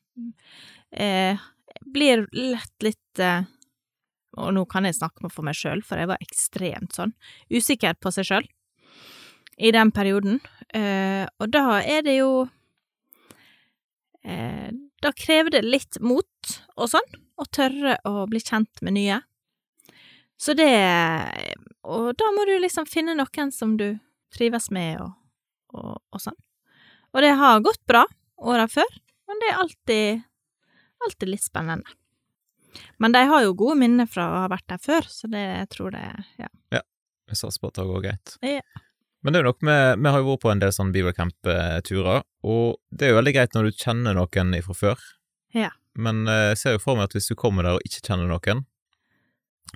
eh, 0.98 1.38
Blir 1.94 2.26
lett 2.32 2.82
litt 2.82 3.18
eh, 3.22 3.42
Og 4.36 4.52
nå 4.54 4.64
kan 4.68 4.84
jeg 4.84 4.94
snakke 4.98 5.30
for 5.30 5.42
meg 5.46 5.54
sjøl, 5.54 5.82
for 5.84 5.98
jeg 5.98 6.08
var 6.10 6.18
ekstremt 6.22 6.92
sånn 6.94 7.14
usikker 7.50 7.94
på 8.00 8.10
seg 8.14 8.24
sjøl 8.24 8.48
i 9.58 9.72
den 9.74 9.90
perioden. 9.90 10.36
Eh, 10.74 11.24
og 11.40 11.48
da 11.52 11.78
er 11.81 12.02
det 12.04 12.18
jo 12.18 12.42
eh, 14.20 14.68
Da 15.00 15.12
krever 15.16 15.54
det 15.54 15.62
litt 15.64 15.96
mot 16.04 16.50
og 16.76 16.90
sånn, 16.92 17.09
å 17.40 17.46
tørre 17.48 17.96
å 18.04 18.26
bli 18.28 18.42
kjent 18.42 18.83
med 18.85 18.98
nye. 18.98 19.20
Så 20.37 20.54
det 20.59 20.68
Og 21.83 22.12
da 22.18 22.28
må 22.37 22.44
du 22.46 22.59
liksom 22.61 22.87
finne 22.87 23.16
noen 23.16 23.52
som 23.54 23.76
du 23.81 23.96
trives 24.35 24.68
med 24.70 25.00
og, 25.00 25.14
og, 25.72 25.96
og 26.12 26.20
sånn. 26.20 26.37
Og 27.16 27.24
det 27.24 27.33
har 27.40 27.64
gått 27.64 27.81
bra 27.88 28.04
åra 28.38 28.68
før, 28.70 28.90
men 29.26 29.40
det 29.40 29.48
er 29.50 29.62
alltid, 29.62 30.26
alltid 31.07 31.33
litt 31.33 31.42
spennende. 31.42 31.96
Men 33.00 33.14
de 33.16 33.24
har 33.26 33.42
jo 33.42 33.57
gode 33.57 33.78
minner 33.81 34.07
fra 34.07 34.28
å 34.28 34.42
ha 34.44 34.50
vært 34.52 34.68
der 34.70 34.83
før, 34.83 35.09
så 35.11 35.31
det 35.33 35.40
jeg 35.40 35.70
tror 35.72 35.96
det 35.96 36.04
ja. 36.38 36.50
Jeg 37.28 37.37
satser 37.37 37.61
på 37.61 37.70
at 37.72 37.81
det 37.81 37.87
går 37.88 38.04
greit. 38.04 38.37
Ja. 38.44 38.85
Men 39.22 39.33
det 39.35 39.38
er 39.40 39.42
jo 39.44 39.50
nok 39.50 39.62
med, 39.66 39.98
vi 39.98 40.11
har 40.14 40.20
jo 40.22 40.28
vært 40.28 40.42
på 40.44 40.50
en 40.52 40.61
del 40.62 40.72
sånn 40.74 40.92
bibelcamp-turer, 40.94 42.20
og 42.46 42.76
det 42.94 43.07
er 43.09 43.11
jo 43.12 43.18
veldig 43.18 43.35
greit 43.35 43.54
når 43.57 43.68
du 43.70 43.78
kjenner 43.83 44.14
noen 44.14 44.52
ifra 44.54 44.76
før. 44.78 45.00
Ja. 45.57 45.70
Men 45.98 46.28
eh, 46.31 46.50
jeg 46.52 46.59
ser 46.61 46.76
jo 46.76 46.83
for 46.85 46.98
meg 46.98 47.09
at 47.09 47.16
hvis 47.18 47.26
du 47.33 47.35
kommer 47.38 47.66
der 47.66 47.78
og 47.81 47.87
ikke 47.88 48.04
kjenner 48.07 48.31
noen, 48.31 48.64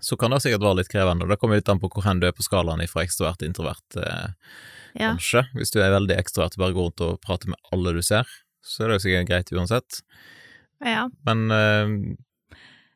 så 0.00 0.16
kan 0.16 0.33
det 0.33 0.38
sikkert 0.44 0.62
være 0.64 0.78
litt 0.81 0.88
krevende, 0.92 1.26
og 1.26 1.33
det 1.35 1.37
kommer 1.42 1.59
litt 1.59 1.68
an 1.68 1.81
på 1.83 1.90
hvor 1.92 2.07
hen 2.07 2.22
du 2.22 2.28
er 2.28 2.33
på 2.37 2.44
skalaen 2.46 2.81
fra 2.88 3.02
ekstrovert 3.05 3.42
til 3.42 3.50
introvert, 3.50 3.98
eh, 3.98 4.31
ja. 4.94 5.11
kanskje. 5.11 5.42
Hvis 5.59 5.74
du 5.74 5.83
er 5.83 5.92
veldig 5.98 6.16
ekstrovert 6.22 6.57
og 6.57 6.62
bare 6.64 6.76
går 6.78 6.87
rundt 6.88 7.05
og 7.09 7.18
prater 7.26 7.50
med 7.52 7.61
alle 7.74 7.92
du 7.98 8.02
ser, 8.07 8.31
så 8.62 8.85
er 8.87 8.92
det 8.92 9.00
jo 9.00 9.05
sikkert 9.09 9.28
greit 9.33 9.52
uansett. 9.59 10.00
ja. 10.87 11.09
Men 11.26 11.44
eh, 11.50 12.16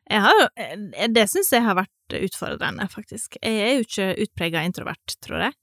Jeg 0.09 0.23
har, 0.23 0.39
jo- 0.39 1.07
det 1.11 1.27
syns 1.29 1.51
jeg 1.51 1.65
har 1.67 1.75
vært 1.75 2.17
utfordrende, 2.23 2.87
faktisk. 2.87 3.35
Jeg 3.43 3.59
er 3.67 3.73
jo 3.75 3.83
ikke 3.83 4.09
utprega 4.23 4.61
introvert, 4.63 5.17
tror 5.19 5.43
jeg. 5.49 5.57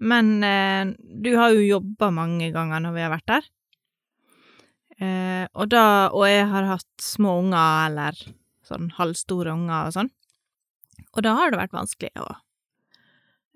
Men 0.00 0.44
eh, 0.46 0.92
du 0.96 1.34
har 1.36 1.52
jo 1.52 1.66
jobba 1.66 2.10
mange 2.14 2.50
ganger 2.54 2.80
når 2.82 2.96
vi 2.96 3.04
har 3.04 3.12
vært 3.12 3.28
der. 3.30 3.50
Eh, 5.02 5.44
og 5.52 5.68
da 5.72 5.84
Og 6.14 6.26
jeg 6.28 6.46
har 6.48 6.68
hatt 6.68 7.02
små 7.02 7.38
unger, 7.42 7.88
eller 7.90 8.18
sånn 8.66 8.90
halvstore 8.96 9.54
unger 9.54 9.88
og 9.90 9.96
sånn. 9.96 10.10
Og 11.12 11.24
da 11.26 11.34
har 11.36 11.52
det 11.52 11.60
vært 11.60 11.74
vanskelig 11.76 12.12
å 12.22 12.28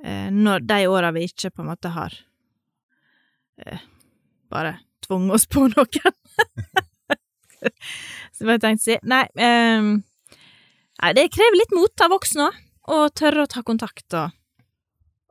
eh, 0.05 0.29
Når 0.35 0.67
de 0.69 0.81
åra 0.91 1.13
vi 1.17 1.27
ikke 1.29 1.53
på 1.55 1.65
en 1.65 1.71
måte 1.71 1.93
har 1.95 2.17
eh, 3.63 3.85
bare 4.53 4.79
tvunget 5.07 5.39
oss 5.39 5.47
på 5.51 5.67
noen. 5.73 6.19
Så 8.37 8.47
jeg 8.47 8.63
tenkte 8.63 8.83
å 8.83 8.85
si 8.85 8.97
Nei, 9.09 9.25
ehm, 9.41 9.93
nei, 11.01 11.13
det 11.17 11.31
krever 11.35 11.59
litt 11.61 11.75
mot 11.77 12.05
av 12.05 12.13
voksne 12.13 12.51
òg, 12.51 12.59
å 12.87 12.99
tørre 13.11 13.47
å 13.47 13.51
ta 13.51 13.65
kontakt 13.67 14.15
og, 14.15 14.35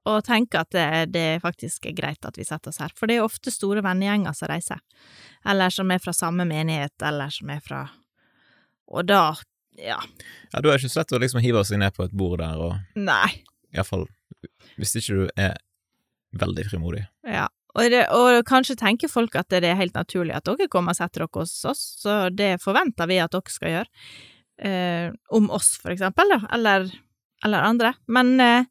og 0.06 0.22
tenke 0.28 0.62
at 0.62 0.72
det, 0.76 0.88
det 1.16 1.42
faktisk 1.44 1.88
er 1.90 1.96
greit 1.98 2.26
at 2.28 2.38
vi 2.38 2.46
setter 2.46 2.70
oss 2.70 2.82
her. 2.84 2.94
For 2.98 3.10
det 3.10 3.18
er 3.18 3.26
ofte 3.26 3.54
store 3.54 3.84
vennegjenger 3.86 4.38
som 4.38 4.52
reiser, 4.52 4.82
eller 5.50 5.74
som 5.74 5.92
er 5.92 6.02
fra 6.04 6.14
samme 6.14 6.46
menighet, 6.50 6.96
eller 7.06 7.34
som 7.34 7.52
er 7.54 7.62
fra 7.66 7.88
Og 8.86 9.08
da, 9.10 9.34
ja, 9.82 9.98
Ja, 10.54 10.62
da 10.62 10.70
er 10.70 10.76
det 10.76 10.84
ikke 10.84 10.94
så 10.94 11.02
lett 11.02 11.16
å 11.18 11.22
liksom 11.24 11.42
hive 11.42 11.64
seg 11.66 11.82
ned 11.82 11.96
på 11.96 12.06
et 12.06 12.14
bord 12.14 12.40
der, 12.40 12.62
og 12.62 13.00
nei. 13.02 13.42
iallfall 13.74 14.06
hvis 14.78 14.96
ikke 15.00 15.16
du 15.16 15.42
er 15.42 15.56
veldig 16.38 16.66
frimodig. 16.70 17.06
Ja. 17.28 17.48
Og, 17.76 17.90
det, 17.92 18.06
og 18.16 18.46
kanskje 18.48 18.78
tenker 18.80 19.12
folk 19.12 19.36
at 19.36 19.50
det 19.52 19.68
er 19.68 19.80
helt 19.80 19.98
naturlig 19.98 20.36
at 20.38 20.46
dere 20.48 20.70
kommer 20.72 20.96
og 20.96 21.00
setter 21.00 21.26
dere 21.26 21.42
hos 21.42 21.58
oss, 21.68 21.82
så 22.04 22.30
det 22.32 22.56
forventer 22.64 23.10
vi 23.10 23.20
at 23.24 23.34
dere 23.36 23.52
skal 23.52 23.74
gjøre. 23.74 24.06
Eh, 24.70 25.10
om 25.36 25.50
oss, 25.52 25.74
for 25.82 25.92
eksempel, 25.92 26.32
da, 26.32 26.40
eller, 26.56 26.88
eller 27.44 27.68
andre. 27.68 27.92
Men, 28.08 28.32
eh, 28.40 28.70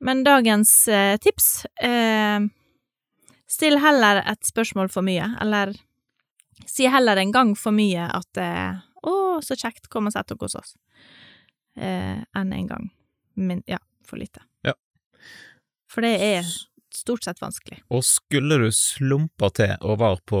men 0.00 0.24
dagens 0.24 0.88
eh, 0.88 1.16
tips 1.20 1.66
eh, 1.82 2.40
Still 3.50 3.80
heller 3.82 4.20
et 4.30 4.46
spørsmål 4.46 4.88
for 4.94 5.02
mye, 5.02 5.24
eller 5.42 5.72
si 6.70 6.86
heller 6.86 7.18
en 7.18 7.32
gang 7.34 7.48
for 7.58 7.74
mye 7.74 8.04
at 8.14 8.38
eh, 8.38 8.78
'Å, 9.02 9.40
så 9.42 9.56
kjekt, 9.56 9.88
kom 9.90 10.06
og 10.06 10.12
sett 10.14 10.28
dere 10.28 10.44
hos 10.44 10.54
oss', 10.54 10.76
eh, 11.76 12.20
enn 12.36 12.52
en 12.52 12.66
gang 12.68 12.90
Men 13.36 13.62
ja, 13.66 13.78
for 14.04 14.20
lite. 14.20 14.42
Ja. 14.62 14.74
For 15.90 16.02
det 16.04 16.20
er 16.20 16.44
stort 16.92 17.24
sett 17.24 17.40
vanskelig. 17.40 17.78
Og 17.90 18.02
skulle 18.04 18.58
du 18.60 18.68
slumpe 18.74 19.48
til 19.56 19.72
og 19.80 19.98
være 20.02 20.20
på 20.28 20.40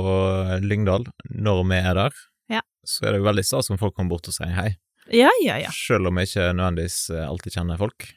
Lyngdal 0.62 1.06
når 1.30 1.62
vi 1.70 1.78
er 1.80 1.94
der, 1.94 2.12
Ja. 2.50 2.60
så 2.84 3.06
er 3.06 3.12
det 3.12 3.20
jo 3.22 3.28
veldig 3.30 3.44
stas 3.46 3.70
om 3.70 3.78
folk 3.78 3.94
kommer 3.96 4.10
bort 4.16 4.28
og 4.28 4.34
sier 4.34 4.52
hei, 4.54 4.76
Ja, 5.10 5.30
ja, 5.42 5.56
ja. 5.58 5.70
selv 5.72 6.06
om 6.08 6.14
vi 6.16 6.22
ikke 6.28 6.52
nødvendigvis 6.54 7.10
alltid 7.10 7.52
kjenner 7.56 7.78
folk. 7.78 8.12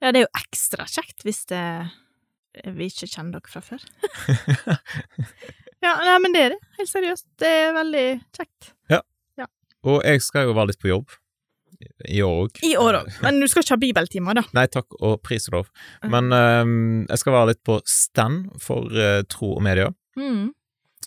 Ja, 0.00 0.12
det 0.12 0.22
er 0.22 0.26
jo 0.26 0.32
ekstra 0.40 0.86
kjekt 0.88 1.24
hvis 1.26 1.44
det 1.50 1.64
vi 2.74 2.88
ikke 2.90 3.06
kjenner 3.06 3.38
dere 3.38 3.52
fra 3.52 3.62
før. 3.62 3.82
ja, 5.84 5.92
nei, 6.02 6.18
men 6.24 6.34
det 6.34 6.44
er 6.46 6.54
det. 6.56 6.60
Helt 6.80 6.90
seriøst. 6.90 7.26
Det 7.40 7.50
er 7.64 7.74
veldig 7.76 8.06
kjekt. 8.36 8.72
Ja, 8.90 9.02
Og 9.86 10.02
jeg 10.04 10.22
skal 10.24 10.48
jo 10.48 10.56
være 10.56 10.72
litt 10.72 10.82
på 10.82 10.90
jobb 10.90 11.14
i 12.08 12.20
år 12.24 12.42
òg. 12.44 12.58
I 12.66 12.74
år 12.76 12.98
òg. 12.98 13.10
Men 13.24 13.40
du 13.40 13.46
skal 13.48 13.64
ikke 13.64 13.76
ha 13.76 13.80
bibeltimer, 13.80 14.36
da. 14.36 14.44
Nei 14.56 14.66
takk, 14.72 14.92
og 15.00 15.20
pris 15.24 15.48
og 15.48 15.54
lov. 15.54 15.70
Men 16.12 16.28
um, 16.28 16.72
jeg 17.06 17.22
skal 17.22 17.36
være 17.36 17.52
litt 17.54 17.62
på 17.66 17.78
stand 17.88 18.50
for 18.60 18.90
uh, 18.92 19.22
tro 19.30 19.54
og 19.56 19.62
media. 19.64 19.88
Mm. 20.18 20.50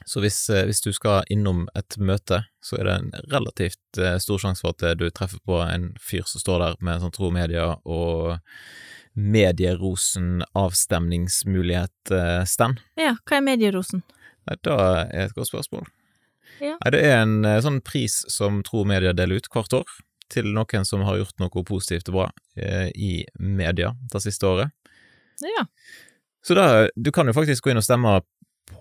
Så 0.06 0.20
hvis, 0.24 0.50
eh, 0.50 0.66
hvis 0.68 0.82
du 0.84 0.92
skal 0.96 1.24
innom 1.34 1.68
et 1.78 1.98
møte, 1.98 2.44
så 2.64 2.78
er 2.80 2.84
det 2.88 2.96
en 2.96 3.12
relativt 3.32 3.98
eh, 4.00 4.18
stor 4.22 4.38
sjanse 4.42 4.62
for 4.64 4.72
at 4.76 4.82
eh, 4.84 4.98
du 5.00 5.06
treffer 5.10 5.40
på 5.46 5.56
en 5.64 5.86
fyr 6.02 6.24
som 6.30 6.40
står 6.44 6.58
der 6.64 6.74
med 6.82 6.94
en 6.96 7.04
sånn 7.08 7.16
tro 7.16 7.28
media 7.34 7.66
og 7.84 8.38
Medierosen 9.14 10.42
avstemningsmulighet-stand. 10.58 12.76
Ja, 12.98 13.14
hva 13.30 13.38
er 13.38 13.46
medierosen? 13.46 14.02
Nei, 14.50 14.58
da 14.66 15.06
er 15.06 15.28
et 15.28 15.38
godt 15.38 15.52
spørsmål. 15.52 15.86
Ja. 16.58 16.74
Nei, 16.80 16.90
det 16.96 17.02
er 17.06 17.22
en 17.22 17.46
sånn 17.62 17.86
pris 17.86 18.26
som 18.32 18.64
Tro 18.66 18.82
Media 18.90 19.14
deler 19.14 19.38
ut 19.38 19.52
hvert 19.54 19.74
år, 19.78 19.86
til 20.34 20.50
noen 20.56 20.86
som 20.88 21.04
har 21.06 21.20
gjort 21.20 21.38
noe 21.42 21.64
positivt 21.68 22.10
og 22.10 22.16
bra 22.18 22.28
eh, 22.58 22.90
i 22.96 23.26
media 23.38 23.94
det 24.14 24.22
siste 24.24 24.46
året. 24.50 24.68
Ja. 25.44 25.66
Så 26.46 26.54
da, 26.58 26.88
du 26.96 27.12
kan 27.14 27.28
jo 27.30 27.36
faktisk 27.36 27.64
gå 27.64 27.72
inn 27.72 27.82
og 27.82 27.86
stemme 27.86 28.10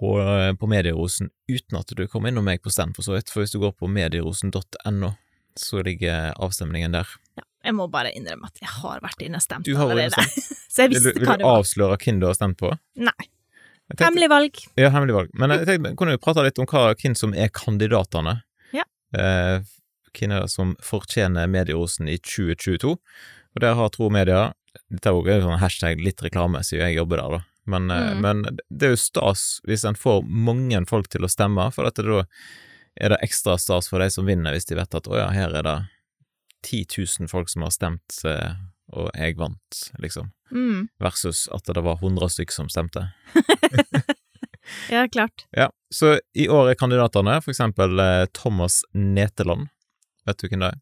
på, 0.02 0.10
på 0.58 0.68
Medierosen 0.70 1.30
uten 1.46 1.78
at 1.78 1.92
du 1.94 2.02
kommer 2.10 2.32
innom 2.32 2.44
meg 2.48 2.58
på 2.64 2.72
stand, 2.74 2.96
for 2.98 3.06
så 3.06 3.14
vidt, 3.14 3.30
for 3.30 3.44
hvis 3.44 3.54
du 3.54 3.60
går 3.62 3.74
på 3.78 3.86
medierosen.no, 3.92 5.12
så 5.58 5.82
ligger 5.86 6.32
avstemningen 6.42 6.98
der. 6.98 7.08
ja. 7.38 7.46
Jeg 7.62 7.76
må 7.78 7.84
bare 7.86 8.10
innrømme 8.18 8.48
at 8.50 8.56
jeg 8.58 8.66
har 8.80 8.98
vært 9.04 9.20
inne 9.22 9.38
og 9.38 9.42
stemt 9.44 9.68
Du 9.68 9.76
har 9.78 9.86
allerede. 9.92 10.18
Så 10.72 10.80
jeg 10.82 10.90
Vil 10.90 10.96
visste 10.98 11.12
du, 11.14 11.26
hva 11.28 11.36
det 11.38 11.44
var. 11.46 11.60
Vil 11.60 11.60
du 11.60 11.60
avsløre 11.60 11.98
hvem 12.02 12.16
du 12.18 12.24
har 12.26 12.34
stemt 12.34 12.56
på? 12.58 12.72
Nei. 12.98 13.12
Tenkte- 13.92 14.06
Hemmelig 14.08 14.28
valg. 14.32 14.58
Ja, 14.80 14.88
hemmelig 14.90 15.14
valg. 15.14 15.28
Men 15.38 15.54
jeg 15.54 15.68
tenkte, 15.68 15.92
kunne 16.00 16.16
vi 16.16 16.20
prate 16.24 16.42
litt 16.42 16.58
om 16.58 16.66
hva, 16.66 16.82
hvem 16.98 17.14
som 17.20 17.36
er 17.38 17.52
kandidatene. 17.54 18.34
Ja. 18.74 18.82
Eh, 19.14 19.62
hvem 20.10 20.34
er 20.34 20.42
det 20.42 20.50
som 20.56 20.74
fortjener 20.82 21.46
Medierosen 21.54 22.10
i 22.10 22.16
2022? 22.18 22.96
Og 22.96 23.62
der 23.62 23.78
har 23.78 23.94
Tro 23.94 24.10
Media 24.10 24.48
Dette 24.90 25.12
er 25.14 25.30
jo 25.36 25.46
sånn 25.46 25.62
hashtag 25.62 26.02
litt 26.02 26.26
reklame, 26.26 26.64
siden 26.66 26.88
jeg 26.88 26.98
jobber 26.98 27.22
der, 27.22 27.38
da. 27.38 27.44
Men, 27.66 27.90
eh, 27.90 28.12
Mm. 28.14 28.20
men 28.20 28.58
det 28.70 28.86
er 28.88 28.90
jo 28.96 28.96
stas 28.96 29.60
hvis 29.66 29.84
en 29.86 29.94
får 29.94 30.24
mange 30.26 30.80
folk 30.88 31.08
til 31.08 31.22
å 31.22 31.30
stemme, 31.30 31.68
for 31.72 31.84
dette 31.84 32.02
da 32.02 32.24
er 33.00 33.08
det 33.14 33.20
ekstra 33.22 33.54
stas 33.58 33.88
for 33.88 33.98
de 34.02 34.10
som 34.10 34.26
vinner, 34.26 34.52
hvis 34.52 34.66
de 34.66 34.74
vet 34.76 34.94
at 34.94 35.06
å 35.08 35.16
ja, 35.16 35.28
her 35.30 35.54
er 35.54 35.62
det 35.62 35.76
10 36.62 36.84
000 37.20 37.28
folk 37.30 37.48
som 37.48 37.62
har 37.62 37.70
stemt, 37.70 38.18
eh, 38.24 38.54
og 38.92 39.10
jeg 39.14 39.36
vant, 39.36 39.78
liksom. 40.02 40.32
Mm. 40.50 40.88
Versus 41.00 41.48
at 41.54 41.64
det 41.64 41.82
var 41.82 41.96
100 42.02 42.28
stykker 42.28 42.52
som 42.52 42.68
stemte. 42.68 43.12
Ja, 44.90 45.08
klart. 45.08 45.44
Ja, 45.50 45.70
så 45.90 46.20
i 46.38 46.46
år 46.48 46.70
er 46.70 46.74
kandidatene 46.78 47.34
for 47.42 47.50
eksempel 47.52 47.98
eh, 48.00 48.26
Thomas 48.32 48.84
Neteland. 48.94 49.68
Vet 50.26 50.38
du 50.38 50.46
hvem 50.48 50.62
det 50.62 50.68
er? 50.70 50.78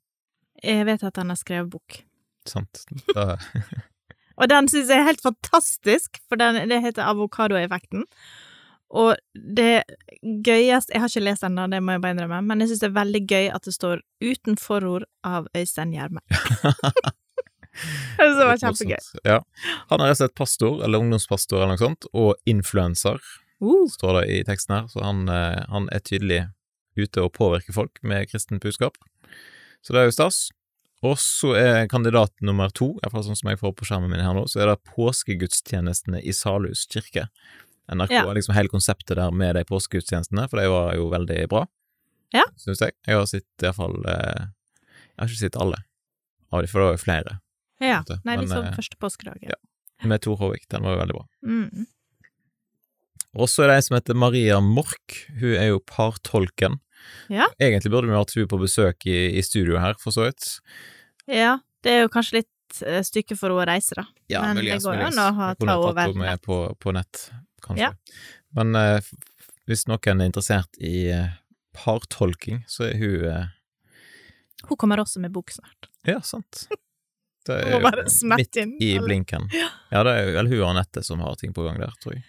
Jeg 0.62 0.84
vet 0.86 1.04
at 1.08 1.16
han 1.16 1.32
har 1.32 1.38
skrevet 1.40 1.70
bok. 1.72 2.02
Sant? 2.46 2.82
Da, 3.14 3.38
Og 4.40 4.48
den 4.50 4.68
syns 4.72 4.88
jeg 4.88 5.02
er 5.02 5.08
helt 5.10 5.24
fantastisk, 5.24 6.20
for 6.28 6.40
den, 6.40 6.62
det 6.70 6.80
heter 6.84 7.08
Avokadoeffekten. 7.08 8.06
Og 8.90 9.14
det 9.34 9.84
gøyeste 10.42 10.90
Jeg 10.96 11.00
har 11.00 11.12
ikke 11.12 11.22
lest 11.22 11.44
da, 11.46 11.66
det 11.70 11.78
må 11.84 11.94
jeg 11.94 12.02
bare 12.02 12.16
innrømme, 12.16 12.40
men 12.48 12.64
jeg 12.64 12.72
syns 12.72 12.82
det 12.82 12.88
er 12.88 12.96
veldig 12.96 13.20
gøy 13.30 13.46
at 13.54 13.68
det 13.68 13.74
står 13.76 14.00
'Uten 14.20 14.58
forord' 14.58 15.06
av 15.24 15.46
Øystein 15.56 15.92
Gjerme. 15.94 16.24
det 18.18 18.46
var 18.48 18.58
kjempegøy. 18.58 18.98
Ja. 19.24 19.38
Han 19.92 20.00
er 20.00 20.10
rett 20.10 20.18
og 20.18 20.24
slett 20.24 20.34
pastor, 20.34 20.82
eller 20.82 20.98
ungdomspastor 20.98 21.62
eller 21.62 21.76
noe 21.76 21.84
sånt, 21.84 22.10
og 22.12 22.34
influenser, 22.46 23.22
Uh, 23.60 23.84
står 23.92 24.20
det 24.20 24.28
i 24.32 24.44
teksten 24.48 24.72
her, 24.74 24.86
så 24.88 25.02
han, 25.04 25.28
eh, 25.28 25.64
han 25.68 25.88
er 25.92 26.00
tydelig 26.00 26.46
ute 26.96 27.20
og 27.20 27.34
påvirker 27.36 27.76
folk 27.76 27.98
med 28.02 28.30
kristent 28.30 28.62
budskap. 28.62 28.96
Så 29.84 29.92
det 29.92 30.00
er 30.00 30.08
jo 30.08 30.16
stas. 30.16 30.38
Og 31.02 31.16
så 31.18 31.54
er 31.56 31.86
kandidat 31.88 32.32
nummer 32.44 32.68
to, 32.76 32.90
iallfall 33.00 33.24
sånn 33.24 33.38
som 33.38 33.48
jeg 33.48 33.60
får 33.62 33.72
på 33.78 33.86
skjermen 33.88 34.10
min 34.12 34.20
her 34.20 34.34
nå, 34.36 34.42
så 34.52 34.60
er 34.60 34.66
det 34.74 34.82
påskegudstjenestene 34.90 36.20
i 36.20 36.32
Salhus 36.36 36.82
kirke. 36.92 37.28
NRK 37.90 38.10
Ja. 38.12 38.32
liksom 38.36 38.54
hele 38.54 38.68
konseptet 38.68 39.16
der 39.16 39.30
med 39.32 39.56
de 39.56 39.64
påskegudstjenestene, 39.64 40.44
for 40.50 40.60
de 40.60 40.68
var 40.68 40.94
jo 40.94 41.08
veldig 41.10 41.48
bra. 41.48 41.64
Ja. 42.36 42.44
Syns 42.60 42.80
jeg. 42.84 42.92
Jeg 43.06 43.16
har 43.16 43.26
sett 43.26 43.64
iallfall 43.64 43.96
eh, 44.06 44.44
Jeg 45.16 45.18
har 45.24 45.26
ikke 45.32 45.40
sett 45.40 45.56
alle 45.56 45.80
av 46.52 46.62
de, 46.62 46.68
for 46.70 46.80
det 46.80 46.86
var 46.86 46.94
jo 46.94 47.02
flere. 47.04 47.40
ja. 47.80 48.02
Nei, 48.08 48.36
Nei, 48.36 48.36
vi 48.44 48.46
så 48.52 48.60
den 48.62 48.76
første 48.76 48.96
påskedag. 49.00 49.40
Ja. 49.42 49.56
ja. 49.56 50.06
Med 50.06 50.20
Tor 50.22 50.36
Håvik, 50.36 50.68
den 50.68 50.82
var 50.84 50.94
jo 50.94 51.00
veldig 51.00 51.16
bra. 51.16 51.26
Mm. 51.46 51.86
Og 53.40 53.48
så 53.48 53.62
er 53.64 53.68
det 53.70 53.74
ei 53.78 53.82
som 53.86 53.96
heter 53.96 54.14
Maria 54.18 54.60
Mork. 54.60 55.16
Hun 55.40 55.52
er 55.54 55.68
jo 55.70 55.80
partolken. 55.86 56.80
Ja. 57.30 57.46
Egentlig 57.62 57.92
burde 57.92 58.10
vi 58.10 58.16
hatt 58.18 58.34
hun 58.36 58.48
på 58.50 58.58
besøk 58.60 59.06
i, 59.06 59.18
i 59.38 59.42
studio 59.46 59.78
her, 59.82 59.94
for 60.00 60.14
så 60.14 60.28
vidt. 60.28 60.48
ja. 61.30 61.58
Det 61.80 61.92
er 61.96 62.02
jo 62.02 62.08
kanskje 62.12 62.34
litt 62.42 62.80
uh, 62.84 62.98
stykke 63.00 63.32
for 63.40 63.48
henne 63.48 63.62
å 63.62 63.68
reise, 63.70 63.94
da. 63.96 64.02
Men 64.44 64.58
det 64.60 64.74
går 64.84 64.98
an 65.06 65.16
å 65.16 65.28
ha- 65.32 65.46
kunne 65.56 65.72
ta 65.72 65.76
tatt 65.78 65.84
over 65.86 66.00
henne 66.02 66.20
med 66.26 66.42
på, 66.44 66.58
på 66.76 66.92
nett, 66.92 67.22
kanskje. 67.64 67.86
Ja. 67.86 68.26
Men 68.58 68.76
uh, 68.76 69.00
hvis 69.64 69.86
noen 69.88 70.20
er 70.20 70.28
interessert 70.28 70.76
i 70.76 71.06
uh, 71.08 71.30
partolking, 71.72 72.60
så 72.68 72.84
er 72.90 72.98
hun 73.00 73.48
Hun 74.68 74.76
kommer 74.76 75.00
også 75.00 75.22
med 75.24 75.32
bok 75.32 75.54
snart. 75.56 75.88
Ja, 76.04 76.18
sant. 76.20 76.66
Det 77.48 77.56
er 77.56 77.78
jo 77.78 78.28
midt 78.28 78.58
inn 78.60 78.74
i 78.84 78.90
blinken. 79.00 79.48
Ja, 79.56 80.02
det 80.04 80.12
er 80.20 80.34
vel 80.36 80.50
hun 80.52 80.60
og 80.60 80.68
Anette 80.74 81.00
som 81.06 81.22
har 81.24 81.38
ting 81.40 81.54
på 81.56 81.64
gang 81.64 81.80
der, 81.80 81.96
tror 82.02 82.18
jeg. 82.18 82.26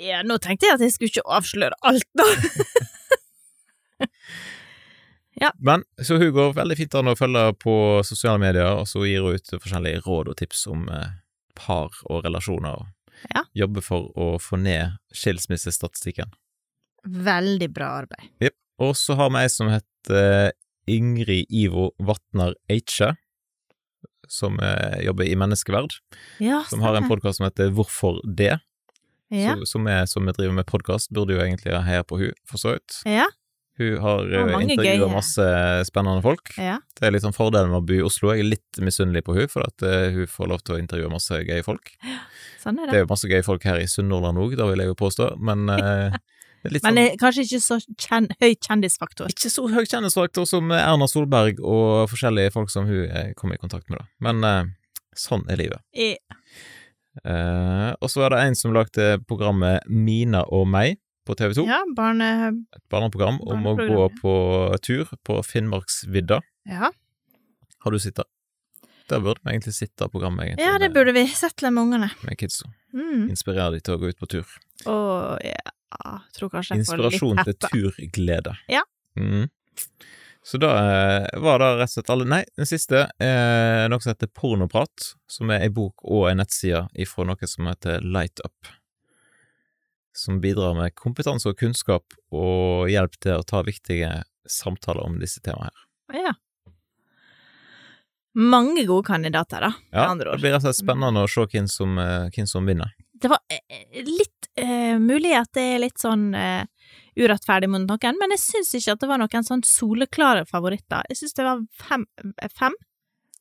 Ja, 0.00 0.22
nå 0.24 0.38
tenkte 0.40 0.70
jeg 0.70 0.78
at 0.78 0.84
jeg 0.86 0.94
skulle 0.94 1.12
ikke 1.12 1.26
avsløre 1.36 1.76
alt, 1.84 2.08
da. 2.16 2.24
Men 5.58 5.84
så 6.02 6.18
hun 6.20 6.32
går 6.34 6.52
veldig 6.56 6.76
fint 6.76 6.94
an 6.98 7.08
å 7.12 7.16
følge 7.18 7.44
på 7.62 7.74
sosiale 8.04 8.40
medier, 8.42 8.66
og 8.76 8.88
så 8.90 9.04
gir 9.08 9.22
hun 9.24 9.38
ut 9.38 9.52
forskjellige 9.62 10.02
råd 10.04 10.28
og 10.32 10.36
tips 10.40 10.66
om 10.72 10.88
eh, 10.92 11.12
par 11.56 11.90
og 12.10 12.24
relasjoner, 12.26 12.80
og 12.82 12.86
Ja. 13.34 13.42
jobber 13.54 13.82
for 13.84 14.06
å 14.16 14.38
få 14.40 14.56
ned 14.60 14.94
skilsmissestatistikken. 15.12 16.30
Veldig 17.04 17.68
bra 17.72 17.88
arbeid. 18.02 18.50
Og 18.80 18.94
så 18.96 19.14
har 19.16 19.28
vi 19.30 19.42
ei 19.42 19.48
som 19.52 19.68
heter 19.68 20.52
Ingrid 20.88 21.46
Ivo 21.52 21.90
Vatnar 22.00 22.54
Eiche, 22.68 23.10
som 24.28 24.56
eh, 24.60 25.02
jobber 25.04 25.24
i 25.28 25.34
Menneskeverd, 25.36 25.98
Ja, 26.40 26.62
som 26.64 26.80
har 26.80 26.96
en 26.96 27.08
podkast 27.08 27.36
som 27.40 27.44
heter 27.48 27.70
Hvorfor 27.76 28.20
det? 28.24 28.58
Ja. 29.30 29.54
Så, 29.56 29.66
som 29.76 29.86
er 29.86 30.06
som 30.06 30.24
vi 30.26 30.32
driver 30.32 30.54
med 30.56 30.66
podkast, 30.66 31.10
burde 31.12 31.36
jo 31.36 31.42
egentlig 31.44 31.76
heie 31.84 32.02
på 32.04 32.18
hun, 32.18 32.32
for 32.48 32.56
så 32.58 32.72
vidt. 32.76 33.02
ja. 33.06 33.28
Hun 33.80 33.96
har 34.04 34.26
uh, 34.28 34.54
intervjua 34.60 35.08
masse 35.10 35.44
spennende 35.88 36.22
folk. 36.24 36.52
Ja. 36.60 36.76
Det 36.98 37.08
er 37.08 37.14
litt 37.14 37.24
sånn 37.24 37.36
fordelen 37.36 37.72
med 37.72 37.80
å 37.80 37.86
bo 37.88 37.96
i 37.96 38.02
Oslo. 38.04 38.34
Jeg 38.34 38.44
er 38.44 38.50
litt 38.52 38.80
misunnelig 38.84 39.24
på 39.26 39.36
hun, 39.38 39.48
for 39.48 39.64
at 39.64 39.84
eh, 39.86 40.10
hun 40.14 40.28
får 40.28 40.50
lov 40.50 40.64
til 40.66 40.76
å 40.76 40.80
intervjue 40.82 41.12
masse 41.12 41.38
gøye 41.40 41.64
folk. 41.64 41.94
Sånn 42.60 42.76
er 42.76 42.90
Det 42.90 42.92
det. 42.92 42.98
er 42.98 43.06
jo 43.06 43.10
masse 43.14 43.30
gøye 43.30 43.46
folk 43.46 43.64
her 43.64 43.80
i 43.80 43.88
Sunnhordland 43.88 44.42
òg, 44.42 44.58
da 44.60 44.68
vil 44.68 44.84
jeg 44.84 44.92
jo 44.92 44.98
påstå, 45.00 45.30
men 45.40 45.64
eh, 45.72 46.18
litt 46.74 46.84
Men 46.84 47.00
sånn 47.00 47.20
kanskje 47.22 47.46
ikke 47.46 47.62
så 47.64 47.80
kjen 48.04 48.28
høy 48.42 48.50
kjendisfaktor. 48.52 49.32
Ikke 49.32 49.52
så 49.52 49.64
høy 49.72 49.82
kjendisfaktor 49.82 50.48
som 50.48 50.68
Erna 50.76 51.08
Solberg 51.08 51.62
og 51.64 52.10
forskjellige 52.12 52.52
folk 52.58 52.72
som 52.72 52.90
hun 52.90 53.32
kom 53.40 53.56
i 53.56 53.60
kontakt 53.62 53.88
med, 53.88 54.02
da. 54.02 54.10
Men 54.28 54.44
eh, 54.44 54.74
sånn 55.16 55.48
er 55.48 55.64
livet. 55.64 55.82
Yeah. 55.96 56.20
Uh, 57.26 57.90
og 57.98 58.06
så 58.12 58.22
er 58.22 58.32
det 58.32 58.44
en 58.46 58.54
som 58.56 58.72
lagde 58.72 59.16
programmet 59.28 59.82
Mina 59.90 60.44
og 60.54 60.68
meg 60.70 61.00
på 61.30 61.38
TV 61.38 61.54
2. 61.60 61.66
ja, 61.70 61.78
barne... 61.96 62.30
Et 62.74 62.84
barneprogram 62.90 63.38
om 63.46 63.70
å 63.70 63.76
gå 63.78 64.08
på 64.18 64.34
tur 64.82 65.10
på 65.26 65.38
Finnmarksvidda. 65.46 66.40
Ja. 66.70 66.90
Har 67.84 67.94
du 67.94 67.98
sett 68.02 68.18
det? 68.18 68.26
Der 69.10 69.22
burde 69.22 69.42
vi 69.42 69.54
egentlig 69.54 69.74
sitte 69.74 70.06
programmet, 70.08 70.44
egentlig. 70.46 70.66
ja, 70.66 70.78
det 70.78 70.90
burde 70.94 71.14
vi 71.14 71.24
sett 71.28 71.56
det 71.58 71.70
med 71.70 71.82
ungene. 71.82 72.10
Med 72.22 72.38
kidsa. 72.38 72.68
Mm. 72.94 73.30
Inspirere 73.30 73.72
de 73.74 73.82
til 73.82 73.96
å 73.96 74.02
gå 74.02 74.10
ut 74.12 74.18
på 74.20 74.28
tur. 74.30 74.52
Å, 74.86 74.98
ja, 75.42 76.12
tror 76.36 76.52
kanskje 76.52 76.78
jeg 76.78 76.86
får 76.86 77.00
Inspirasjon 77.00 77.42
til 77.46 77.56
turglede. 77.64 78.54
Ja. 78.70 78.84
Mm. 79.18 79.48
Så 80.46 80.60
da 80.62 80.70
eh, 80.78 81.40
var 81.42 81.58
det 81.60 81.70
rett 81.80 81.90
og 81.90 81.94
slett 81.94 82.12
alle 82.14 82.26
Nei, 82.30 82.42
den 82.56 82.68
siste 82.70 83.02
er 83.20 83.90
noe 83.90 84.02
som 84.02 84.14
heter 84.14 84.30
Pornoprat, 84.34 85.10
som 85.30 85.50
er 85.52 85.66
ei 85.66 85.72
bok 85.74 86.06
og 86.06 86.30
ei 86.30 86.36
nettside 86.38 86.86
ifra 87.02 87.26
noe 87.28 87.50
som 87.50 87.68
heter 87.68 88.06
Light 88.06 88.42
Up. 88.46 88.70
Som 90.20 90.40
bidrar 90.42 90.74
med 90.76 90.92
kompetanse 90.98 91.48
og 91.48 91.56
kunnskap 91.56 92.16
og 92.36 92.90
hjelp 92.92 93.14
til 93.24 93.38
å 93.38 93.46
ta 93.46 93.62
viktige 93.64 94.10
samtaler 94.50 95.00
om 95.06 95.16
disse 95.20 95.40
temaene 95.40 95.70
her. 95.70 96.24
Ja. 96.26 96.34
Mange 98.34 98.84
gode 98.86 99.06
kandidater, 99.08 99.64
da, 99.64 99.72
med 99.90 99.96
Ja, 99.96 100.10
andre 100.10 100.34
det 100.34 100.42
blir 100.42 100.52
rett 100.54 100.62
og 100.62 100.68
slett 100.68 100.78
spennende 100.84 101.24
å 101.24 101.30
se 101.30 101.46
hvem 101.50 101.66
som, 101.70 101.96
eh, 101.98 102.28
hvem 102.34 102.46
som 102.46 102.66
vinner. 102.66 102.92
Det 103.20 103.28
var 103.28 103.40
eh, 103.50 104.02
litt 104.06 104.48
uh, 104.60 104.98
mulig 105.02 105.32
at 105.36 105.50
det 105.56 105.64
er 105.74 105.82
litt 105.82 105.98
sånn 106.00 106.30
uh, 106.32 106.62
urettferdig 107.18 107.68
mot 107.68 107.82
noen, 107.84 108.20
men 108.20 108.36
jeg 108.36 108.42
syns 108.44 108.70
ikke 108.78 108.94
at 108.94 109.02
det 109.02 109.10
var 109.10 109.20
noen 109.20 109.46
sånn 109.46 109.64
soleklare 109.66 110.46
favoritter. 110.48 111.08
Jeg 111.10 111.20
syns 111.20 111.36
det 111.36 111.48
var 111.48 111.64
fem, 111.82 112.06
fem? 112.54 112.78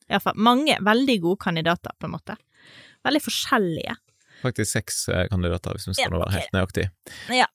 Iallfall 0.09 0.41
mange 0.41 0.79
veldig 0.81 1.19
gode 1.21 1.43
kandidater, 1.45 1.93
på 1.99 2.09
en 2.09 2.15
måte. 2.17 2.35
Veldig 3.05 3.21
forskjellige. 3.23 3.95
Faktisk 4.41 4.71
seks 4.71 5.07
eh, 5.09 5.25
kandidater, 5.31 5.75
hvis 5.75 5.87
vi 5.89 5.93
skal 5.97 6.11
Ja, 6.13 6.17
okay. 6.17 6.25
være 6.25 6.35
helt 6.39 6.53
nøyaktig. 6.55 6.85
Ja. 7.35 7.47